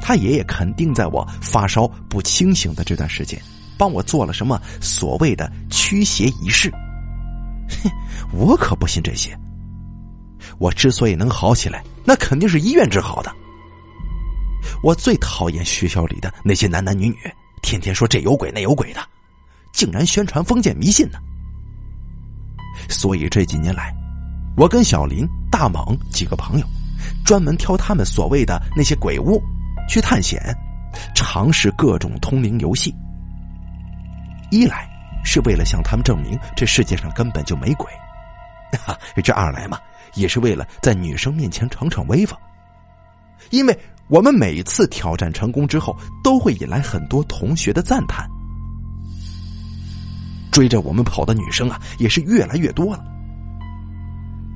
[0.00, 3.40] 他爷爷肯定在我发烧不清醒的这段时间，
[3.78, 6.70] 帮我做了什么所谓的驱邪仪式。
[7.82, 7.90] 哼，
[8.32, 9.36] 我可不信这些。
[10.58, 11.82] 我之所以能好起来。
[12.04, 13.34] 那肯定是医院治好的。
[14.82, 17.16] 我最讨厌学校里的那些男男女女，
[17.62, 19.00] 天天说这有鬼那有鬼的，
[19.72, 21.18] 竟然宣传封建迷信呢。
[22.90, 23.94] 所以这几年来，
[24.54, 26.66] 我跟小林、大猛几个朋友，
[27.24, 29.42] 专门挑他们所谓的那些鬼屋
[29.88, 30.40] 去探险，
[31.14, 32.94] 尝试各种通灵游戏。
[34.50, 34.88] 一来
[35.24, 37.90] 是为了向他们证明这世界上根本就没鬼，
[38.84, 39.78] 哈， 这二来嘛。
[40.14, 42.38] 也是为了在女生面前逞逞威风，
[43.50, 43.76] 因为
[44.06, 48.24] 我们每次挑战成功之后，都会引来很多同学的赞叹。
[50.52, 53.04] 追着我们跑的女生啊，也是越来越多了。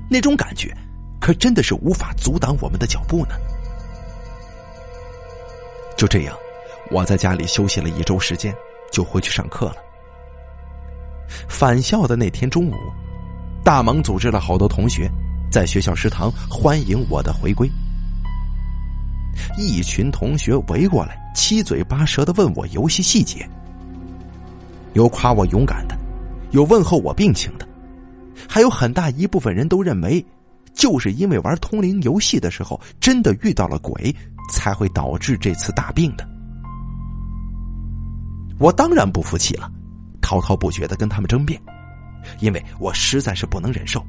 [0.09, 0.73] 那种感觉，
[1.21, 3.35] 可真的是无法阻挡我们的脚步呢。
[5.99, 6.35] 就这样，
[6.93, 8.55] 我在家里休息了一周时间，
[8.93, 9.77] 就回去上课了。
[11.49, 12.75] 返校的那天中午，
[13.65, 15.11] 大萌组织了好多同学。
[15.51, 17.69] 在学校食堂欢迎我的回归，
[19.57, 23.49] 一群同学围过来，七嘴八舌的问我游戏细节，
[24.93, 25.97] 有夸我勇敢的，
[26.51, 27.67] 有问候我病情的，
[28.47, 30.23] 还有很大一部分人都认为，
[30.75, 34.15] 就是因为玩通灵游戏的时候真的遇到了鬼，
[34.49, 36.29] 才会导致这次大病的。
[38.59, 39.71] 我当然不服气了，
[40.21, 41.61] 滔滔不绝的跟他们争辩，
[42.41, 44.05] 因为我实在是不能忍受。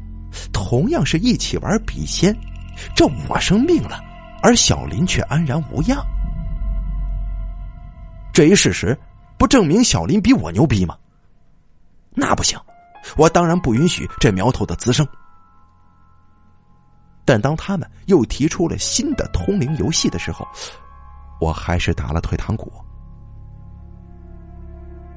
[0.51, 2.35] 同样是一起玩笔仙，
[2.95, 3.99] 这我生病了，
[4.41, 6.03] 而小林却安然无恙。
[8.31, 8.97] 这一事实，
[9.37, 10.95] 不证明小林比我牛逼吗？
[12.13, 12.59] 那不行，
[13.17, 15.07] 我当然不允许这苗头的滋生。
[17.29, 20.47] 但当他们又提出了新的通灵游戏的时候，
[21.39, 22.73] 我还是打了退堂鼓。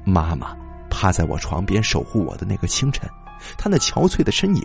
[0.05, 0.55] 妈妈
[0.91, 3.09] 趴在我床边守护我的那个清晨，
[3.57, 4.63] 她那憔悴的身影。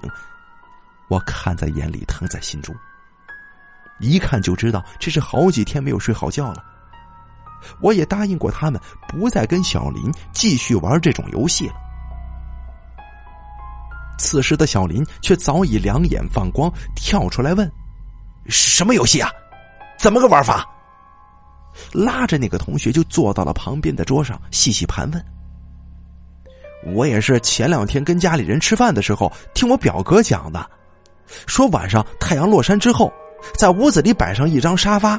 [1.09, 2.76] 我看在眼里，疼在心中。
[3.99, 6.62] 一看就知道这是好几天没有睡好觉了。
[7.80, 8.78] 我也答应过他们，
[9.09, 11.88] 不再跟小林继续玩这种游戏了。
[14.19, 17.71] 此时的小林却早已两眼放光，跳出来问
[18.49, 19.31] ：“什么游戏啊？
[19.99, 20.69] 怎么个玩法？”
[21.95, 25.25] 拉着那个同学就坐到了旁边的桌上，细细盘问。
[26.95, 30.69] 我也是前两天跟家里人吃饭的时候，听我表哥讲的。
[31.47, 33.12] 说晚上太阳落山之后，
[33.57, 35.19] 在屋子里摆上一张沙发，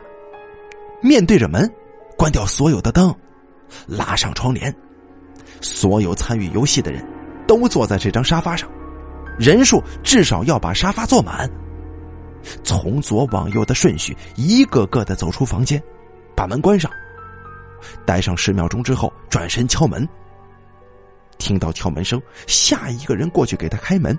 [1.01, 1.69] 面对着门，
[2.17, 3.13] 关掉所有的灯，
[3.85, 4.73] 拉上窗帘，
[5.61, 7.05] 所有参与游戏的人
[7.47, 8.69] 都坐在这张沙发上，
[9.39, 11.49] 人数至少要把沙发坐满。
[12.63, 15.81] 从左往右的顺序，一个个的走出房间，
[16.35, 16.91] 把门关上，
[18.05, 20.07] 待上十秒钟之后，转身敲门。
[21.37, 24.17] 听到敲门声，下一个人过去给他开门。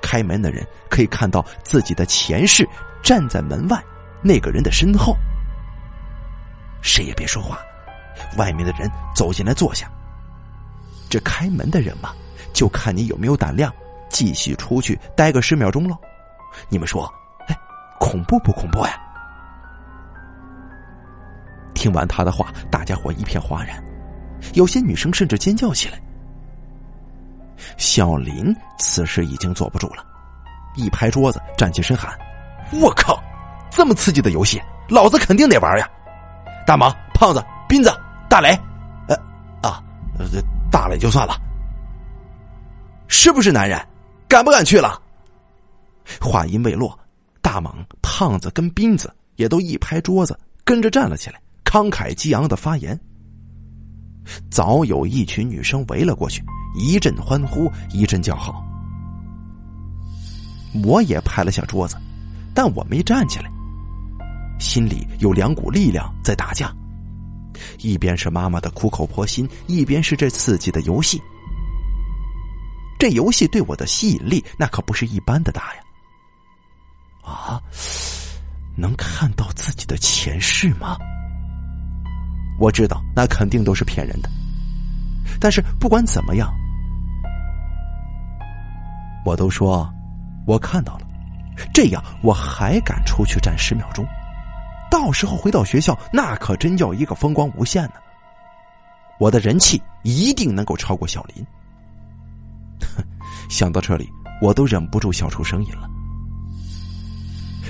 [0.00, 2.66] 开门的人可以看到自己的前世
[3.02, 3.82] 站在门外，
[4.22, 5.14] 那个人的身后。
[6.80, 7.58] 谁也别说话，
[8.38, 9.90] 外面的人走进来坐下。
[11.10, 12.14] 这开门的人嘛，
[12.52, 13.74] 就看你有没有胆量
[14.08, 15.96] 继续出去待个十秒钟喽。
[16.68, 17.12] 你们说，
[17.46, 17.58] 哎，
[18.00, 19.00] 恐怖不恐怖呀？
[21.74, 23.82] 听完他的话，大家伙一片哗然，
[24.54, 26.00] 有些女生甚至尖叫起来。
[27.76, 30.04] 小林此时已经坐不住了，
[30.74, 32.16] 一拍桌子，站起身喊
[32.80, 33.22] ：“我靠，
[33.70, 35.88] 这么刺激的游戏，老子肯定得玩呀！”
[36.66, 37.92] 大毛、胖子、斌子、
[38.28, 38.58] 大雷，
[39.08, 39.16] 呃，
[39.62, 39.82] 啊，
[40.32, 40.40] 这
[40.70, 41.34] 大雷就算了，
[43.06, 43.80] 是不是男人？
[44.28, 45.00] 敢不敢去了？
[46.20, 46.96] 话音未落，
[47.40, 52.98] 大猛、胖子跟斌子也都一拍桌子，跟着站了起来，慷慨激昂的发言。
[54.50, 56.44] 早有一群女生围了过去，
[56.78, 58.62] 一阵欢呼，一阵叫好。
[60.84, 61.96] 我也拍了下桌子，
[62.54, 63.50] 但我没站起来。
[64.60, 66.70] 心里有两股力量在打架，
[67.78, 71.18] 一边是妈妈的苦口婆心，一边是这刺激的游戏。
[72.98, 75.80] 这游戏对我的吸引力那可不是一般的大呀！
[77.22, 77.62] 啊，
[78.76, 80.96] 能看到自己的前世吗？
[82.58, 84.28] 我知道那肯定都是骗人的，
[85.38, 86.52] 但是不管怎么样，
[89.24, 89.88] 我都说
[90.44, 91.06] 我看到了，
[91.72, 94.04] 这样我还敢出去站十秒钟。
[94.90, 97.94] 到时候回到学校，那可真叫一个风光无限呢。
[99.20, 101.46] 我的人气一定能够超过小林。
[102.86, 103.04] 哼
[103.48, 104.08] 想到这里，
[104.40, 105.88] 我都忍不住笑出声音了。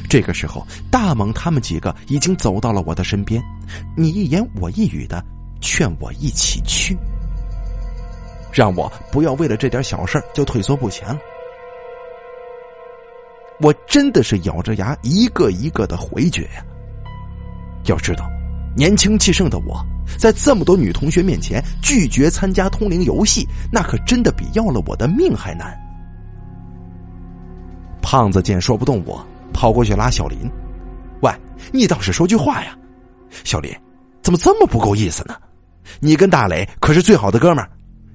[0.09, 3.43] 这个时候，大猛他们几个已经走到了我的身边，
[3.97, 5.23] 你一言我一语的
[5.61, 6.97] 劝我一起去，
[8.53, 11.19] 让我不要为了这点小事就退缩不前了。
[13.61, 16.65] 我真的是咬着牙一个一个的回绝呀。
[17.85, 18.31] 要知道，
[18.77, 19.85] 年轻气盛的我，
[20.17, 25.77] 在这么多女同学面前拒绝参加通灵游戏，那可真的比要了我的命还难。
[28.01, 30.39] 胖子见说不动我，跑过去拉小林
[31.21, 31.31] ：“喂，
[31.73, 32.77] 你倒是说句话呀！
[33.45, 33.71] 小林，
[34.23, 35.35] 怎么这么不够意思呢？
[36.01, 37.71] 你跟大磊可是最好的哥们儿，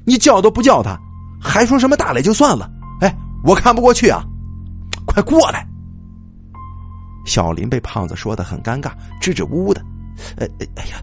[0.05, 0.99] 你叫都不叫他，
[1.39, 2.71] 还说什么大磊就算了？
[3.01, 4.23] 哎，我看不过去啊！
[5.05, 5.67] 快过来！”
[7.25, 8.91] 小林被胖子说的很尴尬，
[9.21, 9.81] 支支吾吾的。
[10.37, 11.01] 呃，哎呀，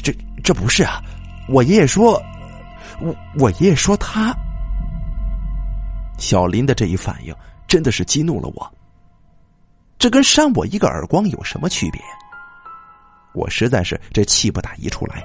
[0.00, 1.02] 这这这不是啊！
[1.48, 2.22] 我爷爷说，
[3.00, 4.34] 我我爷爷说他。
[6.18, 7.34] 小林的这一反应
[7.66, 8.74] 真的是激怒了我。
[9.98, 12.00] 这跟扇我一个耳光有什么区别？
[13.34, 15.22] 我实在是这气不打一处来。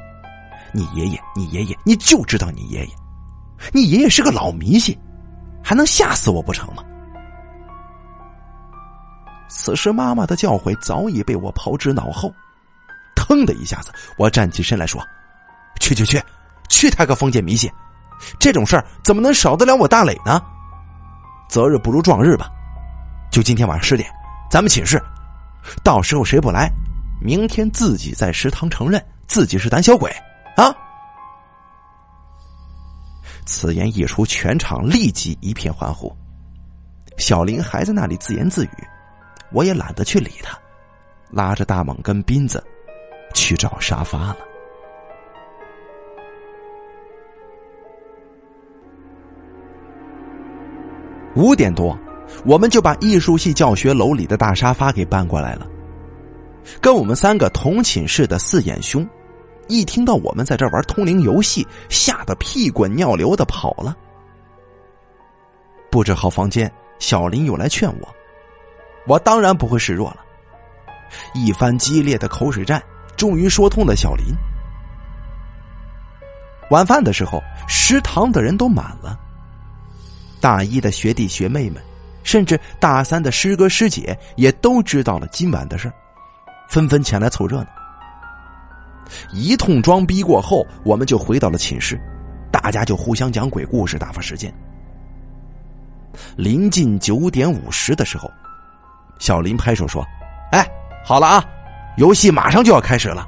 [0.74, 2.94] 你爷爷，你爷爷，你就知道你爷爷，
[3.74, 4.98] 你爷爷是个老迷信，
[5.64, 6.84] 还能吓死我不成吗？
[9.50, 12.34] 此时，妈妈的教诲早已被我抛之脑后。
[13.18, 15.04] 腾的一下子，我站起身来说
[15.82, 16.22] ：“去去去，
[16.70, 17.70] 去他个封建迷信！
[18.40, 20.40] 这种事儿怎么能少得了我大磊呢？
[21.50, 22.48] 择日不如撞日吧，
[23.32, 24.08] 就今天晚上十点，
[24.52, 25.02] 咱们寝室。
[25.84, 26.70] 到时候谁不来，
[27.20, 30.12] 明天自己在食堂承认自己是胆小鬼
[30.56, 30.74] 啊！”
[33.46, 36.16] 此言一出，全场立即一片欢呼。
[37.18, 38.88] 小林还在那里自言自语。
[39.54, 40.58] 我也懒得去理他，
[41.30, 42.62] 拉着大猛跟斌子
[43.48, 44.38] 去找沙发了。
[51.34, 51.98] 五点多，
[52.46, 55.66] 我们就把艺术系教学楼里的大沙发给搬过来了。
[56.82, 59.08] 跟我们三个同寝室的四眼兄，
[59.70, 63.96] 一听到我们在这玩通灵游戏，吓得屁滚尿流的跑了。
[65.90, 66.70] 布置好房间，
[67.00, 68.10] 小林又来劝我。
[69.08, 70.18] 我当然不会示弱了。
[71.34, 72.84] 一番激烈的口水战，
[73.18, 74.26] 终于说通了小林。
[76.70, 79.20] 晚饭的时候，食堂的人都满了。
[80.40, 81.82] 大一的学弟学妹们，
[82.24, 85.92] 甚至大三的师哥师姐，也都知道了今晚的事
[86.70, 87.68] 纷纷前来凑热闹。
[89.32, 92.00] 一通装逼过后，我们就回到了寝室，
[92.52, 94.54] 大家就互相讲鬼故事，打发时间。
[96.36, 98.30] 临近九点五十的时候。
[99.20, 100.06] 小林拍手说
[100.54, 100.64] ：“哎，
[101.04, 101.44] 好了啊，
[101.98, 103.28] 游戏马上就要开始了，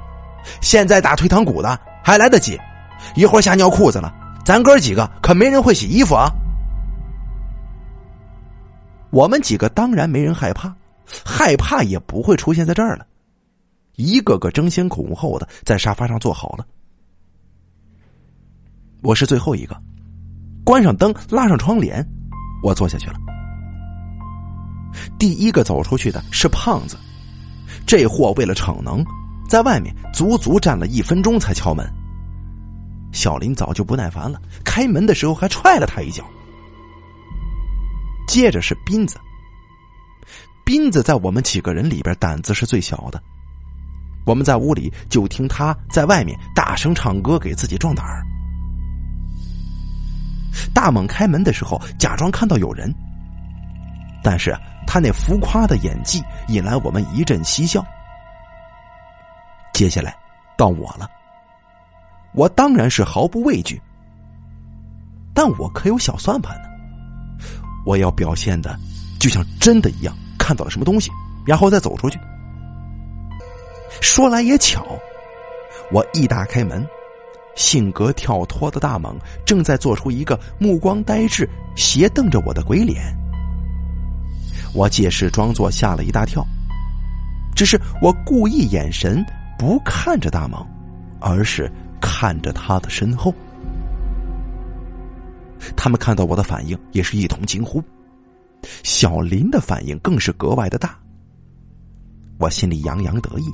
[0.60, 2.58] 现在打退堂鼓的还来得及，
[3.14, 4.12] 一会儿吓尿裤子了，
[4.44, 6.30] 咱哥几个可没人会洗衣服啊。”
[9.10, 10.72] 我们几个当然没人害怕，
[11.24, 13.04] 害怕也不会出现在这儿了，
[13.96, 16.64] 一个个争先恐后的在沙发上坐好了。
[19.02, 19.76] 我是最后一个，
[20.62, 22.06] 关上灯，拉上窗帘，
[22.62, 23.16] 我坐下去了。
[25.18, 26.96] 第一个走出去的是胖子，
[27.90, 29.04] 这货为了逞能，
[29.48, 31.84] 在外面足足站了一分钟才敲门。
[33.10, 36.22] 小林早就不耐烦了，开门的时候还踹了他一脚。
[38.28, 39.18] 接着是斌子，
[40.64, 43.20] 斌子在我们几个人里边胆子是最小的。
[44.24, 48.24] 我们在屋里就听他在外面大声唱歌，给自己壮胆儿。
[50.72, 52.94] 大猛开门的时候，假装看到有人，
[54.22, 54.56] 但是
[54.92, 57.80] 他那浮夸的演技引来我们一阵嬉笑。
[59.72, 60.16] 接下来
[60.58, 61.08] 到我了，
[62.34, 63.80] 我当然是毫不畏惧，
[65.32, 66.68] 但我可有小算盘呢。
[67.86, 68.76] 我要表现的
[69.20, 71.08] 就像真的一样，看到了什么东西，
[71.46, 72.18] 然后再走出去。
[74.00, 74.84] 说来也巧，
[75.92, 76.84] 我一打开门，
[77.54, 79.16] 性格跳脱的大猛
[79.46, 83.16] 正在做出一个目光呆滞、斜瞪着我的鬼脸。
[84.72, 86.46] 我借势装作吓了一大跳，
[87.54, 89.24] 只是我故意眼神
[89.58, 90.64] 不看着大蟒，
[91.20, 93.34] 而是看着他的身后。
[95.76, 97.82] 他们看到我的反应，也是一同惊呼。
[98.82, 100.98] 小林的反应更是格外的大，
[102.38, 103.44] 我心里洋洋得意。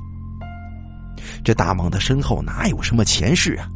[1.43, 3.67] 这大蟒的身后哪有什么前世啊？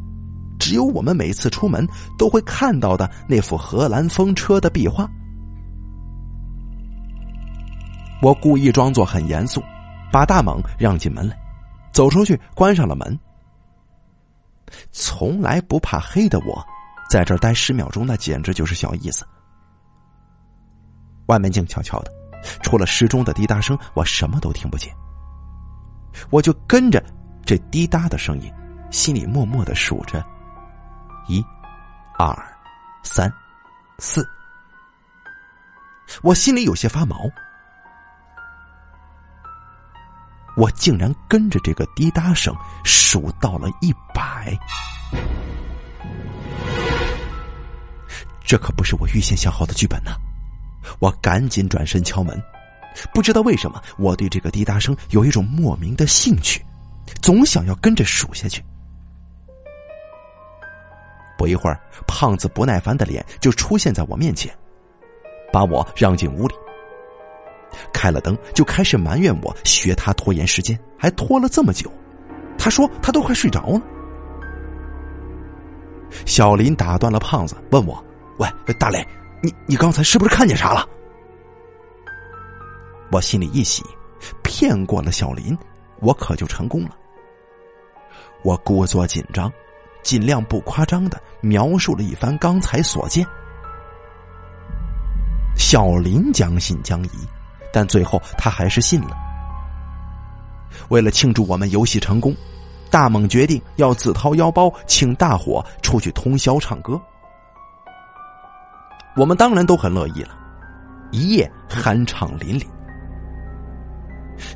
[0.59, 1.87] 只有我们每次出门
[2.17, 5.09] 都会看到的那幅荷兰风车的壁画。
[8.21, 9.63] 我故意装作很严肃，
[10.11, 11.37] 把大猛让进门来，
[11.91, 13.19] 走出去关上了门。
[14.91, 16.63] 从来不怕黑的我，
[17.09, 19.25] 在这儿待十秒钟，那简直就是小意思。
[21.25, 22.11] 外面静悄悄的，
[22.61, 24.93] 除了时钟的滴答声，我什么都听不见。
[26.29, 27.03] 我就跟着。
[27.43, 28.53] 这滴答的声音，
[28.91, 30.23] 心里默默的数着：
[31.27, 31.43] 一、
[32.17, 32.33] 二、
[33.03, 33.33] 三、
[33.97, 34.25] 四。
[36.21, 37.27] 我心里有些发毛，
[40.55, 44.57] 我竟然跟着这个滴答声数到了一百。
[48.43, 50.11] 这可不是我预先想好的剧本呐！
[50.99, 52.41] 我赶紧转身敲门，
[53.13, 56.65] 不知道为什么，我对这个滴答声有一种莫名的兴趣。
[57.21, 58.63] 总想要跟着数下去。
[61.37, 64.53] 不一会儿，胖子不耐烦的脸就出现在我面前，
[65.51, 66.55] 把我让进屋里，
[67.93, 71.91] 开了灯，就开始埋怨我学他拖延时间，还拖了这么久。
[72.57, 73.81] 他说他都快睡着了。
[76.25, 78.03] 小林打断了胖子，问我
[78.37, 78.47] ：“喂，
[78.77, 79.05] 大雷，
[79.41, 80.87] 你你刚才是不是看见啥了？”
[83.11, 83.83] 我心里一喜，
[84.43, 85.57] 骗过了小林，
[85.99, 86.95] 我可就成功了。
[88.43, 89.51] 我故作紧张，
[90.03, 93.25] 尽量不夸张的描述了一番刚才所见。
[95.55, 97.09] 小林将信将疑，
[97.71, 99.17] 但最后他还是信了。
[100.89, 102.35] 为了庆祝我们游戏成功，
[102.89, 106.99] 大猛决定要自掏腰包请大伙出去通宵唱歌。
[109.15, 110.37] 我们当然都很乐意了，
[111.11, 112.65] 一夜酣畅淋漓。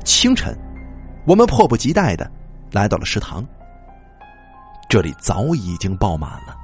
[0.04, 0.56] 清晨，
[1.26, 2.30] 我们迫不及待的
[2.72, 3.46] 来到了食堂。
[4.88, 6.56] 这里早已经爆满了，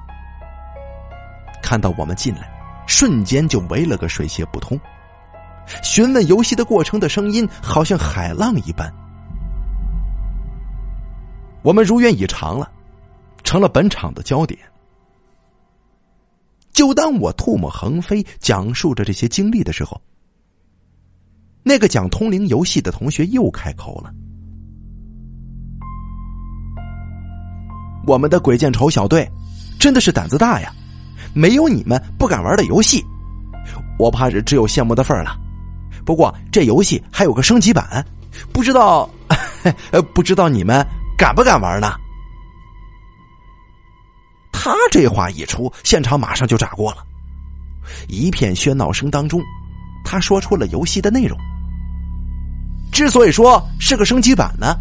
[1.63, 2.51] 看到我们进来，
[2.87, 4.79] 瞬间就围了个水泄不通。
[5.83, 8.93] 询问游戏的过程的声音好像海浪一般。
[11.63, 12.71] 我们如愿以偿了，
[13.45, 14.59] 成了本场的焦点。
[16.73, 20.01] 就当我唾沫横飞讲述着这些经历的时候，
[21.63, 24.13] 那个讲通灵游戏的同学又开口了。
[28.05, 29.31] 我们的鬼见愁小队
[29.79, 30.75] 真的是胆子大呀，
[31.33, 33.05] 没有你们不敢玩的游戏，
[33.99, 35.39] 我怕是只有羡慕的份儿了。
[36.05, 38.05] 不过这游戏还有个升级版，
[38.53, 39.09] 不知道，
[40.15, 40.87] 不知道你们
[41.17, 41.95] 敢不敢玩呢？
[44.53, 46.99] 他这话一出，现场马上就炸锅了，
[48.09, 49.41] 一片喧闹声当中，
[50.05, 51.37] 他说出了游戏的内容。
[52.93, 54.77] 之所以说是个升级版呢。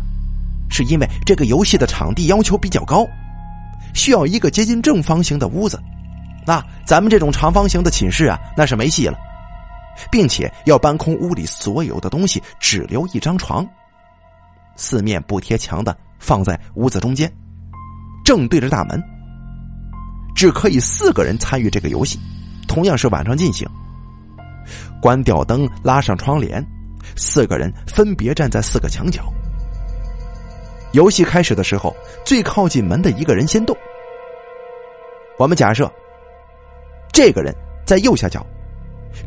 [0.73, 3.05] 是因为这个游戏的场地要求比较高，
[3.93, 5.77] 需要一个接近正方形的屋子。
[6.47, 9.19] 那咱们这种长方形的寝室啊，那是没戏了，
[10.11, 13.67] 并且要搬空屋里所有的东西，只留一张床，
[14.75, 17.31] 四面不贴墙的放在屋子中间，
[18.23, 19.01] 正对着大门。
[20.35, 22.19] 只可以四个人参与这个游戏，
[22.67, 23.67] 同样是晚上进行。
[25.01, 26.65] 关掉灯，拉上窗帘，
[27.15, 29.31] 四个人分别站在四个墙角。
[30.93, 33.75] 游戏开始的时候，最靠近门的一个人先动。
[35.37, 35.91] 我们假设，
[37.11, 37.53] 这个人
[37.85, 38.45] 在右下角，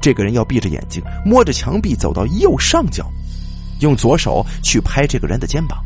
[0.01, 3.11] 这个人要闭着眼睛，摸着墙壁走到右上角，
[3.80, 5.78] 用左手去拍这个人的肩膀。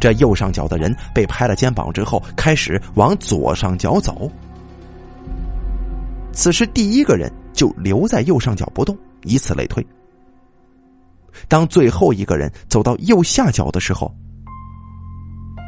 [0.00, 4.30] 这右上角的人被拍了肩膀之后，开始往左上角走。
[6.32, 9.86] 此时，第一个人就留在右上角不动，以此类推。
[11.48, 14.12] 当最后一个人走到右下角的时候，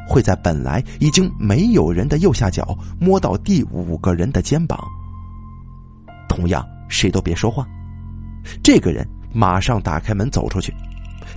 [0.09, 4.79] 会在本来已经没有人的右下角摸到第五个人的肩膀。
[6.29, 7.67] 同样，谁都别说话。
[8.63, 10.75] 这个人马上打开门走出去，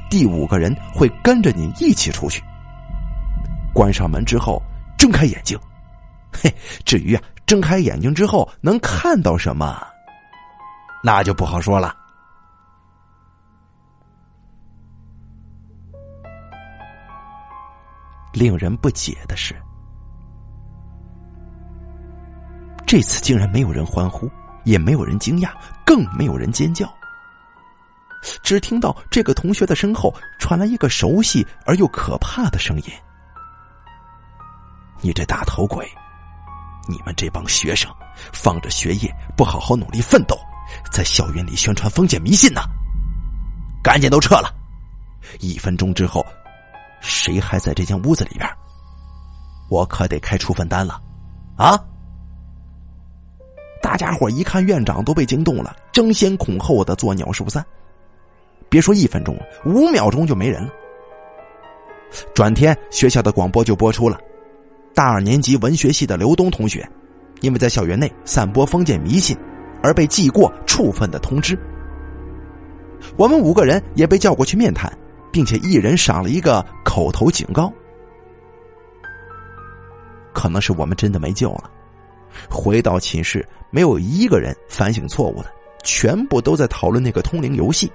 [0.10, 2.42] 第五个人会跟着你一起出去。
[3.74, 4.62] 关上门之后，
[4.98, 5.58] 睁开眼睛。
[6.32, 6.54] 嘿，
[6.86, 9.82] 至于啊，睁开眼睛之后能看到什么，
[11.04, 11.96] 那就不好说了。
[18.32, 19.56] 令人不解的是，
[22.86, 24.30] 这次竟然没有人欢呼，
[24.64, 25.52] 也没有人惊讶，
[25.86, 26.92] 更没有人尖叫。
[28.44, 32.84] 只听到这个同学的身后传来一个熟悉而又可怕的声音
[35.02, 35.90] ：“你这大头鬼，
[36.88, 37.90] 你们这帮学生
[38.34, 40.38] 放着学业不好好努力奋斗，
[40.92, 42.62] 在校园里宣传封建迷信呢！
[43.82, 44.54] 赶紧都撤了！
[45.40, 46.26] 一分钟之后。”
[47.02, 48.46] 谁还在这间屋子里边？
[49.70, 51.02] 我可得开处分单了，
[51.56, 51.80] 啊！
[53.82, 57.66] 大家伙一看院长都被惊动了，争先恐后的作鸟兽散。
[58.70, 60.70] 别说一分钟了，五秒钟就没人了。
[62.34, 64.20] 转天学校的广播就播出了，
[64.94, 66.88] 大二年级文学系的刘东同学，
[67.42, 69.38] 因为在校园内散播封建迷信，
[69.82, 71.58] 而被记过处分的通知。
[73.18, 74.92] 我们五个人也被叫过去面谈。
[75.32, 77.72] 并且一人赏了一个口头警告，
[80.34, 81.70] 可能是我们真的没救了。
[82.50, 85.52] 回到寝室，没有一个人反省错误的，
[85.84, 87.92] 全部都在讨论那个通灵游戏。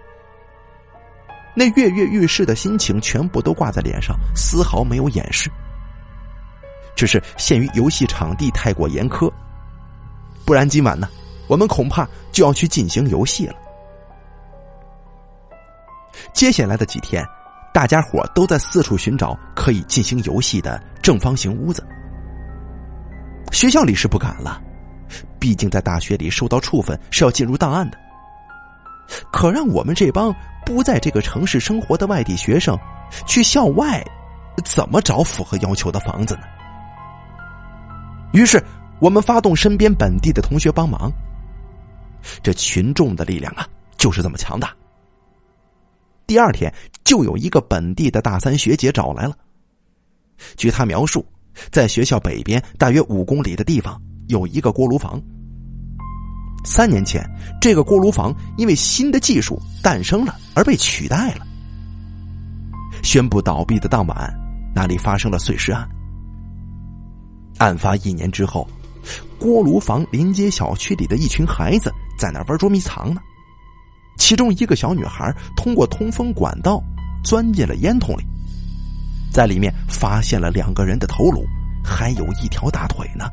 [1.54, 5.50] 那跃跃欲试的心情全部都挂在脸上，丝毫没有掩饰。
[6.96, 9.30] 只是限于游戏场地太过严苛，
[10.44, 11.08] 不然今晚呢，
[11.48, 13.54] 我们恐怕就要去进行游戏了。
[16.32, 17.24] 接下来的几天，
[17.72, 21.84] 大家伙都在四处寻找可以进行游戏的正方形屋子。
[23.54, 24.60] 学校里是不敢了，
[25.38, 27.98] 毕竟在大学里受到处分是要进入档案的。
[29.30, 30.34] 可让我们这帮
[30.66, 32.76] 不在这个城市生活的外地学生
[33.26, 34.04] 去校外，
[34.64, 36.42] 怎么找符合要求的房子呢？
[38.32, 38.62] 于是
[38.98, 41.12] 我们发动身边本地的同学帮忙。
[42.42, 44.74] 这群众的力量啊，就是这么强大。
[46.26, 46.72] 第二天，
[47.04, 49.36] 就有一个本地的大三学姐找来了。
[50.56, 51.24] 据她描述，
[51.70, 55.20] 在学校北边大约五公里的地方有一个锅炉房。
[56.64, 57.22] 三年前，
[57.60, 61.46] 这个锅炉房因为新的技术诞生了而被取代了。
[63.02, 64.34] 宣布倒闭的当晚，
[64.74, 65.86] 那里发生了碎尸案。
[67.58, 68.66] 案发一年之后，
[69.38, 73.20] 锅炉房临街小区里的一群孩子在那玩捉迷藏呢。
[74.16, 76.82] 其中一个小女孩通过通风管道
[77.22, 78.24] 钻进了烟筒里，
[79.34, 81.44] 在里面发现了两个人的头颅，
[81.84, 83.28] 还有一条大腿呢。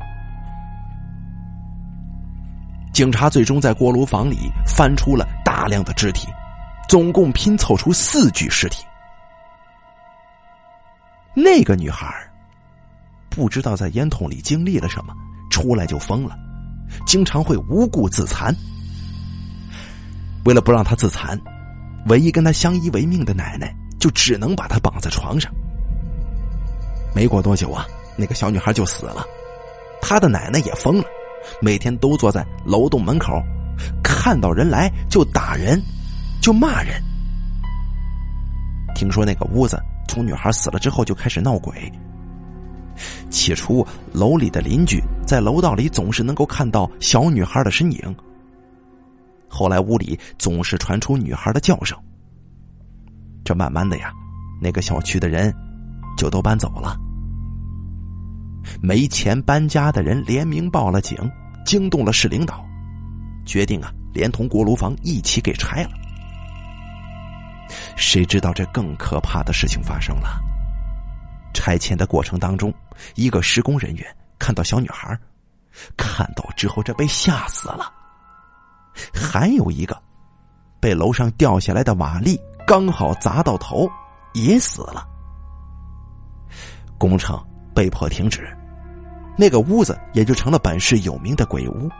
[2.92, 6.26] 警察最终在锅炉房里翻出了大量的肢体，
[6.88, 8.84] 总共拼凑出四具尸体。
[11.34, 12.12] 那个女孩
[13.30, 15.14] 不知道在烟筒里经历了什么，
[15.52, 16.36] 出来就疯了，
[17.06, 18.52] 经常会无故自残。
[20.46, 21.40] 为了不让她自残，
[22.06, 25.54] 唯一跟她相依为命的奶奶就只能把她绑在床上。
[27.14, 27.86] 没过多久啊，
[28.16, 29.24] 那个小女孩就死了，
[30.00, 31.04] 她的奶奶也疯了，
[31.60, 33.42] 每天都坐在楼栋门口，
[34.02, 35.80] 看到人来就打人，
[36.40, 37.02] 就骂人。
[38.94, 41.90] 听说那个屋子从女孩死了之后就开始闹鬼。
[43.30, 48.16] 起初楼里的邻居在楼道里总是能够看到小女孩的身影。
[49.48, 51.98] 后来屋里总是传出女孩的叫声，
[53.44, 54.12] 这慢慢的呀，
[54.60, 55.52] 那个小区的人
[56.16, 56.96] 就都搬走了。
[58.80, 61.18] 没钱搬家的人联名报了警，
[61.64, 62.64] 惊动了市领导，
[63.44, 65.90] 决定啊，连同锅炉房一起给拆了。
[67.96, 70.40] 谁知道这更可怕的事情发生了？
[71.54, 72.72] 拆迁的过程当中，
[73.14, 75.18] 一个施工人员看到小女孩，
[75.96, 77.92] 看到之后这被吓死了。
[79.12, 80.00] 还有一个，
[80.80, 83.90] 被楼上掉下来的瓦砾刚好砸到头，
[84.34, 85.06] 也死了。
[87.02, 87.36] 工程
[87.74, 88.56] 被迫停止，
[89.36, 91.90] 那个屋子也就成了本市有名的鬼屋。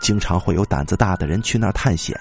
[0.00, 2.18] 经常会有胆子大的人去那儿探险。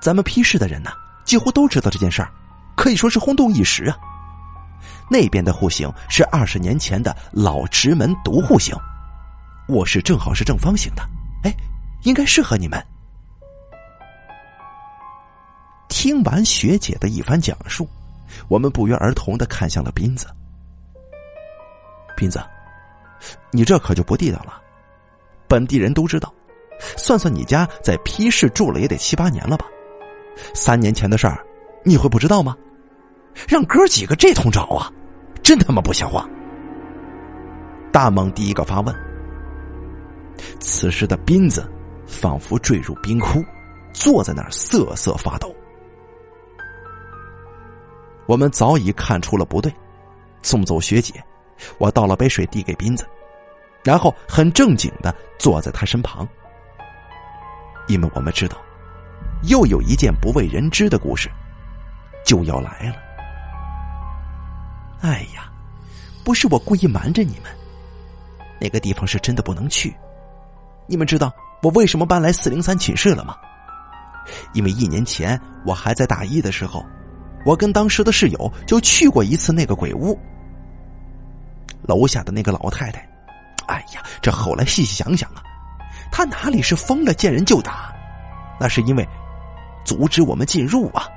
[0.00, 0.92] 咱们批示的人呢，
[1.24, 2.30] 几乎都知道这件事儿，
[2.76, 3.98] 可以说是轰动一时啊。
[5.10, 8.72] 那边的户型是二十年前的老直门独户型，
[9.70, 11.02] 卧室正好是正方形的，
[11.42, 11.52] 哎，
[12.04, 12.80] 应该适合你们。
[15.88, 17.88] 听完学姐的一番讲述，
[18.48, 20.26] 我们不约而同的看向了斌子。
[22.16, 22.40] 斌子，
[23.50, 24.60] 你这可就不地道了，
[25.48, 26.32] 本地人都知道，
[26.96, 29.66] 算算你家在批市住了也得七八年了吧？
[30.54, 31.44] 三年前的事儿，
[31.84, 32.56] 你会不知道吗？
[33.48, 34.92] 让哥几个这通找啊！
[35.42, 36.28] 真他妈不像话！
[37.90, 38.94] 大猛第一个发问。
[40.60, 41.70] 此时的斌子
[42.06, 43.42] 仿佛坠入冰窟，
[43.92, 45.54] 坐在那儿瑟瑟发抖。
[48.32, 49.70] 我们早已看出了不对，
[50.40, 51.22] 送走学姐，
[51.76, 53.06] 我倒了杯水递给斌子，
[53.84, 56.26] 然后很正经的坐在他身旁，
[57.88, 58.56] 因为我们知道，
[59.42, 61.30] 又有一件不为人知的故事
[62.24, 62.96] 就要来了。
[65.02, 65.52] 哎呀，
[66.24, 67.52] 不是我故意瞒着你们，
[68.58, 69.94] 那个地方是真的不能去。
[70.86, 71.30] 你们知道
[71.62, 73.36] 我为什么搬来四零三寝室了吗？
[74.54, 76.82] 因为一年前我还在大一的时候，
[77.44, 80.18] 我跟当时的室友就去过一次那个鬼屋。
[81.82, 83.00] 楼下的那个老太太，
[83.66, 85.42] 哎呀，这后来细细想想啊，
[86.10, 87.92] 她哪里是疯了见人就打，
[88.60, 89.06] 那是因为
[89.84, 91.08] 阻止我们进入啊。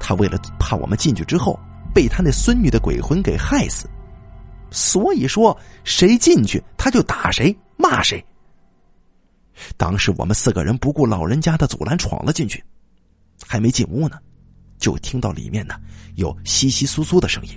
[0.00, 1.58] 她为了怕我们进去之后。
[1.94, 3.88] 被他那孙女的鬼魂给害死，
[4.70, 8.22] 所以说谁进去他就打谁骂谁。
[9.78, 12.62] 当时我们四个人不顾老人家的阻拦闯了进去，
[13.46, 14.18] 还没进屋呢，
[14.78, 15.74] 就听到里面呢
[16.16, 17.50] 有稀稀疏疏的声音。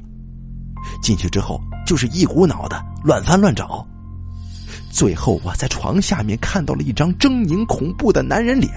[1.02, 3.86] 进去之后就是一股脑的乱翻乱找，
[4.92, 8.72] 最后我在床下面看到了一张狰狞恐怖的男人脸，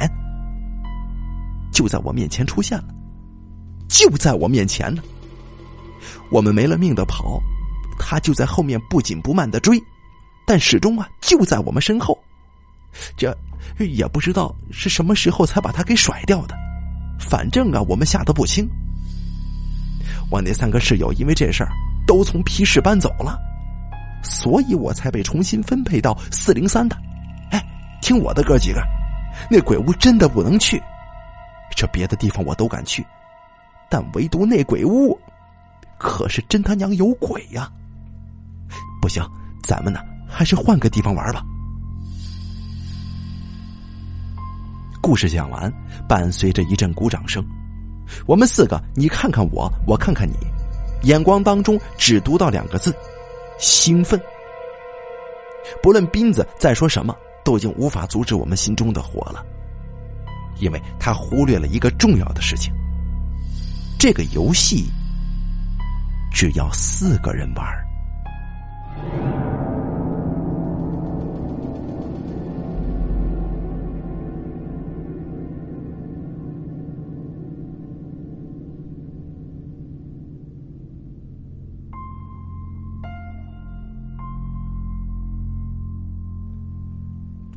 [1.72, 2.88] 就在我面前出现了，
[3.88, 5.02] 就在我面前呢。
[6.30, 7.40] 我们没了命的跑，
[7.98, 9.80] 他就在后面不紧不慢的追，
[10.46, 12.18] 但始终啊就在我们身后。
[13.16, 13.36] 这
[13.78, 16.54] 也不知道是什么时候才把他给甩掉的，
[17.28, 18.68] 反正啊我们吓得不轻。
[20.30, 21.70] 我那三个室友因为这事儿
[22.06, 23.38] 都从皮市搬走了，
[24.22, 26.96] 所以我才被重新分配到四零三的。
[27.50, 27.62] 哎，
[28.00, 28.82] 听我的哥几个，
[29.50, 30.82] 那鬼屋真的不能去，
[31.76, 33.06] 这别的地方我都敢去，
[33.88, 35.18] 但唯独那鬼屋。
[35.98, 37.70] 可是真他娘有鬼呀！
[39.00, 39.22] 不行，
[39.62, 41.44] 咱们呢还是换个地方玩吧。
[45.00, 45.72] 故事讲完，
[46.08, 47.44] 伴随着一阵鼓掌声，
[48.26, 50.36] 我们四个你看看我，我看看你，
[51.02, 52.94] 眼光当中只读到两个字：
[53.58, 54.20] 兴奋。
[55.82, 59.44] 不论斌子在说什么，都已经无法阻止我们心中的火了，
[60.58, 62.72] 因为他忽略了一个重要的事情：
[63.98, 64.90] 这个游戏。
[66.34, 67.62] 只要四个人玩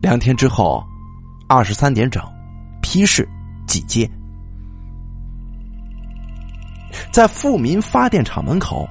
[0.05, 0.85] 两天之后，
[1.47, 2.23] 二十三点整，
[2.79, 3.27] 批示
[3.65, 4.07] 几接。
[7.11, 8.87] 在富民发电厂门口，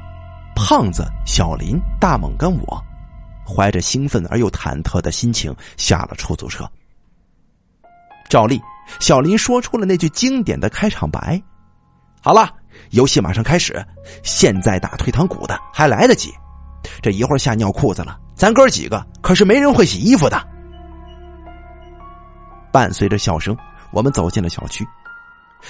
[0.56, 2.84] 胖子、小林、大猛跟我，
[3.46, 6.68] 怀着兴奋而又忐忑的心情下了出租车。
[8.28, 8.60] 照例，
[8.98, 11.40] 小林说出了那句经典的开场白
[12.20, 12.52] ：“好了，
[12.90, 13.80] 游戏马上开始，
[14.24, 16.32] 现在打退堂鼓的还来得及。
[17.00, 20.44] 这一会儿吓尿裤子了，咱哥几个可是没人会洗衣服的。”
[22.74, 23.56] 伴随着笑声，
[23.92, 24.84] 我们走进了小区。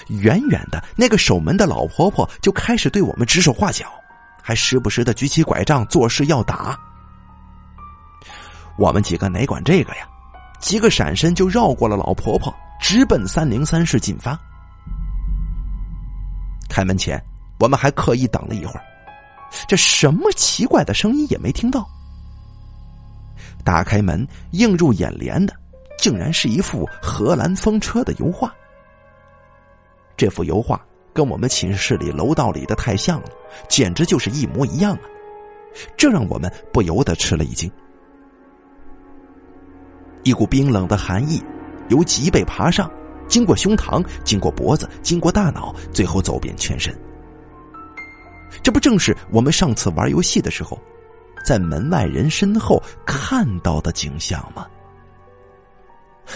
[0.09, 3.93] 远远的那个守门的老婆婆就开始对我们指手画脚，
[4.43, 6.75] 还时不时的举起拐杖作势要打。
[8.79, 10.09] 我们几个哪管这个呀？
[10.61, 14.41] 几个闪身就绕过了老婆婆，直奔三零三室进发。
[16.71, 17.23] 开门前，
[17.61, 18.83] 我们还刻意等了一会儿，
[19.69, 21.87] 这什么奇怪的声音也没听到。
[23.63, 25.55] 打开门，映入眼帘的
[25.99, 28.55] 竟然是一幅荷兰风车的油画。
[30.17, 30.81] 这幅油画
[31.13, 33.29] 跟我们寝室里楼道里的太像了，
[33.69, 35.03] 简直就是一模一样啊！
[35.97, 37.71] 这让我们不由得吃了一惊。
[40.23, 41.43] 一股冰冷的寒意
[41.89, 42.91] 由脊背爬上，
[43.29, 46.97] 经过胸膛，经过脖子，经过大脑，最后走遍全身。
[48.63, 50.81] 这不正是我们上次玩游戏的时候，
[51.45, 54.67] 在门外人身后看到的景象吗？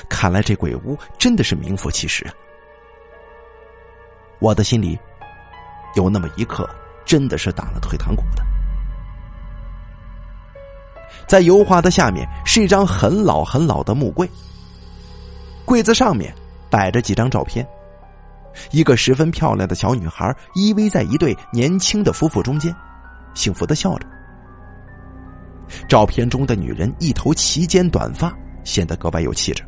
[0.09, 2.27] 看来这鬼屋真的是名副其实！
[4.39, 4.99] 我的心里
[5.95, 6.69] 有那么一刻，
[7.05, 8.45] 真的是打了退堂鼓的。
[11.27, 14.29] 在油画的下面是一张很老很老的木柜，
[15.65, 16.33] 柜子上面
[16.71, 17.67] 摆着几张照片，
[18.71, 22.75] 一个十分漂亮的小女孩依偎在一对年轻的夫妇中间，
[23.35, 24.07] 幸福的笑着。
[25.87, 28.33] 照片中的女人一头齐肩短发，
[28.65, 29.63] 显得格外有气质。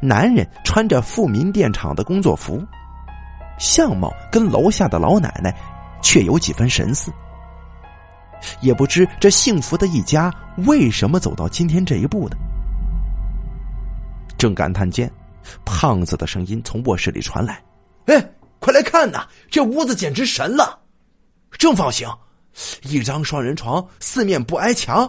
[0.00, 2.62] 男人穿着富民电厂的工作服，
[3.58, 5.54] 相貌跟楼下的老奶奶
[6.02, 7.12] 却有几分神似。
[8.60, 10.32] 也不知这幸福的一家
[10.66, 12.36] 为什么走到今天这一步的。
[14.36, 15.10] 正感叹间，
[15.64, 17.62] 胖子的声音从卧室里传来
[18.06, 20.78] ：“哎，快来看呐，这屋子简直神了！
[21.52, 22.06] 正方形，
[22.82, 25.08] 一张双人床，四面不挨墙，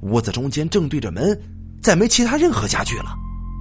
[0.00, 1.40] 屋子中间正对着门，
[1.80, 3.14] 再没其他任何家具了。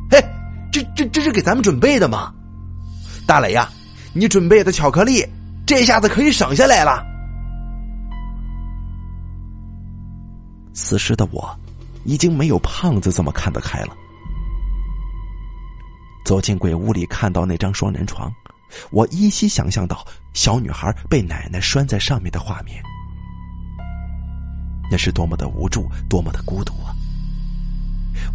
[0.10, 0.24] 嘿，
[0.72, 2.34] 这这这是给咱们准备的吗？
[3.26, 3.70] 大磊呀，
[4.14, 5.26] 你准备的巧克力，
[5.66, 7.06] 这下子可以省下来了。”
[10.74, 11.58] 此时的我，
[12.06, 13.96] 已经没有胖子这么看得开了。
[16.24, 18.32] 走进鬼屋里，看到那张双人床，
[18.92, 22.82] 我依稀想象到小女孩被奶奶拴在上面的画面，
[24.92, 26.94] 那是多么的无助，多么的孤独啊！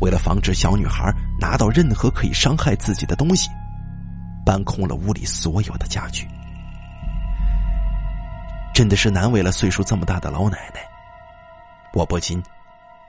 [0.00, 3.48] 为了防止小女孩拿到任何可以伤害自己的东西，
[4.44, 6.26] 搬空了屋里所有的家具，
[8.74, 10.80] 真的是难为了岁数这么大的老奶奶。
[11.94, 12.42] 我不禁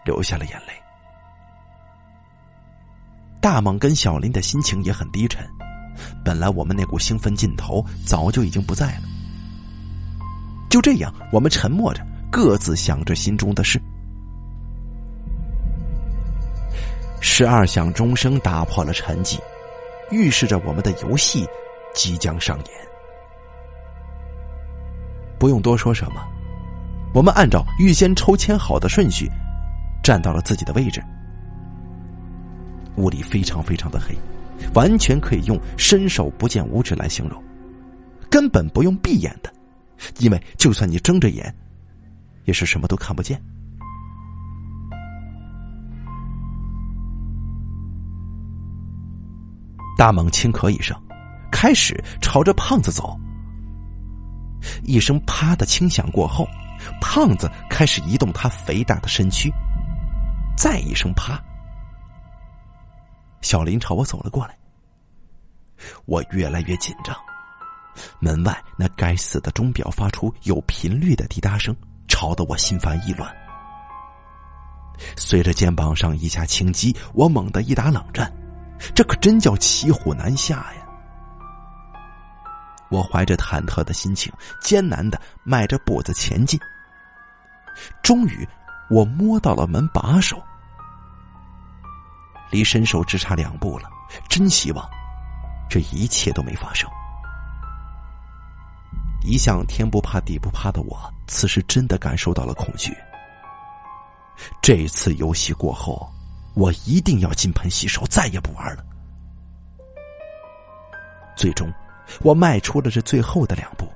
[0.03, 0.73] 流下了眼泪。
[3.39, 5.45] 大猛跟小林的心情也很低沉，
[6.23, 9.03] 本来我们那股兴奋劲头早就已经不在了。
[10.69, 13.81] 就这样，我们沉默着，各自想着心中的事。
[17.35, 19.39] 十二响钟声打破了沉寂，
[20.11, 21.47] 预示着我们的游戏
[21.91, 22.67] 即将上演。
[25.39, 26.23] 不用多说什么。
[27.11, 29.27] 我们按照预先抽签好的顺序，
[30.03, 31.03] 站到了自己的位置。
[32.97, 34.15] 屋里非常非常的黑，
[34.75, 37.43] 完全可以用伸手不见五指来形容，
[38.29, 39.51] 根本不用闭眼的，
[40.19, 41.51] 因为就算你睁着眼，
[42.45, 43.41] 也是什么都看不见。
[50.03, 51.01] 大猛轻咳一声，
[51.49, 53.17] 开始朝着胖子走。
[54.83, 56.45] 一声“啪”的轻响过后。
[56.99, 59.49] 胖子开始移动他肥大的身躯，
[60.57, 61.41] 再一声“啪”，
[63.39, 64.57] 小林朝我走了过来。
[66.03, 67.15] 我越来越紧张，
[68.19, 71.73] 门外那该死的钟表发出有频率的滴答声，
[72.09, 73.33] 吵得我心烦意乱。
[75.15, 78.29] 随着肩膀上一下轻击，我猛地一打冷战，
[78.93, 80.81] 这可真叫骑虎难下呀！
[82.89, 84.31] 我怀着忐忑的心情，
[84.61, 86.59] 艰难的迈着步子前进。
[88.03, 88.47] 终于，
[88.89, 90.39] 我摸到了门把手，
[92.51, 93.89] 离伸手只差两步了。
[94.29, 94.87] 真希望
[95.67, 96.87] 这一切都没发生。
[99.23, 102.95] 一向天不怕地不怕的我，此时真的感受到了恐惧。
[104.61, 106.12] 这次游戏过后，
[106.53, 108.83] 我一定要金盆洗手，再也不玩了。
[111.35, 111.71] 最终。
[112.21, 113.87] 我迈出了这最后的两步。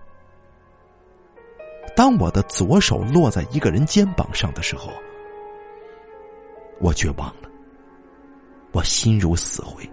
[1.93, 4.89] 当我的左手落在一个人肩膀上的时候，
[6.80, 7.49] 我绝望了，
[8.72, 9.88] 我心如死灰。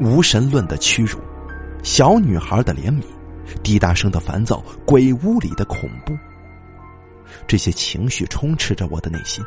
[0.00, 1.18] 无神论的屈辱，
[1.82, 3.02] 小女孩的怜悯，
[3.64, 6.16] 滴答声的烦躁，鬼屋里的恐怖，
[7.48, 9.44] 这些情绪充斥着我的内心。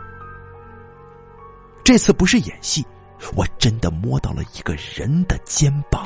[1.88, 2.86] 这次不是演戏。
[3.34, 6.06] 我真的摸到了一个人的肩膀，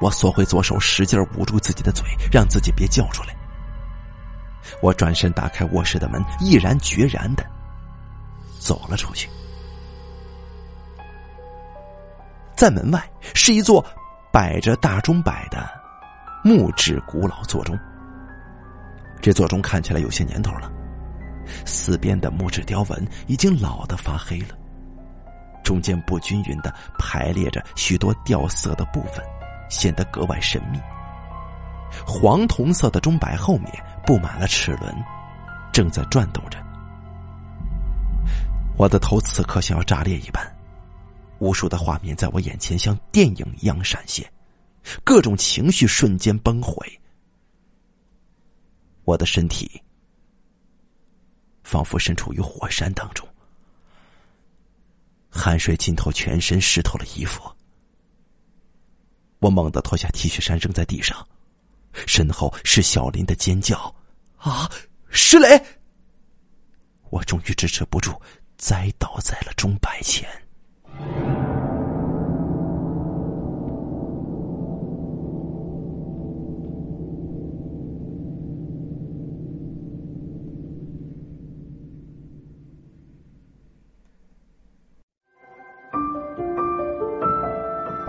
[0.00, 3.36] 我缩回左手，使劲捂住自己的嘴，让自己别叫出来。
[4.82, 7.46] 我转身打开卧室的门，毅然决然的
[8.58, 9.30] 走了出去。
[12.56, 13.86] 在门外是一座
[14.32, 15.70] 摆着大钟摆的
[16.42, 17.78] 木质古老座钟，
[19.22, 20.72] 这座钟看起来有些年头了。
[21.64, 24.56] 四边的木质雕纹已经老得发黑了，
[25.62, 29.24] 中间不均匀的排列着许多掉色的部分，
[29.68, 30.78] 显得格外神秘。
[32.06, 33.72] 黄铜色的钟摆后面
[34.04, 34.94] 布满了齿轮，
[35.72, 36.58] 正在转动着。
[38.76, 40.46] 我的头此刻像要炸裂一般，
[41.38, 44.30] 无数的画面在我眼前像电影一样闪现，
[45.02, 46.86] 各种情绪瞬间崩毁，
[49.04, 49.82] 我的身体。
[51.68, 53.28] 仿佛身处于火山当中，
[55.28, 57.42] 汗水浸透全身，湿透了衣服。
[59.40, 61.28] 我猛地脱下 T 恤衫扔在地上，
[62.06, 63.94] 身后是小林的尖叫
[64.40, 64.66] ：“啊，
[65.10, 65.62] 石磊！”
[67.10, 68.18] 我终于支持不住，
[68.56, 70.26] 栽倒在了钟摆前。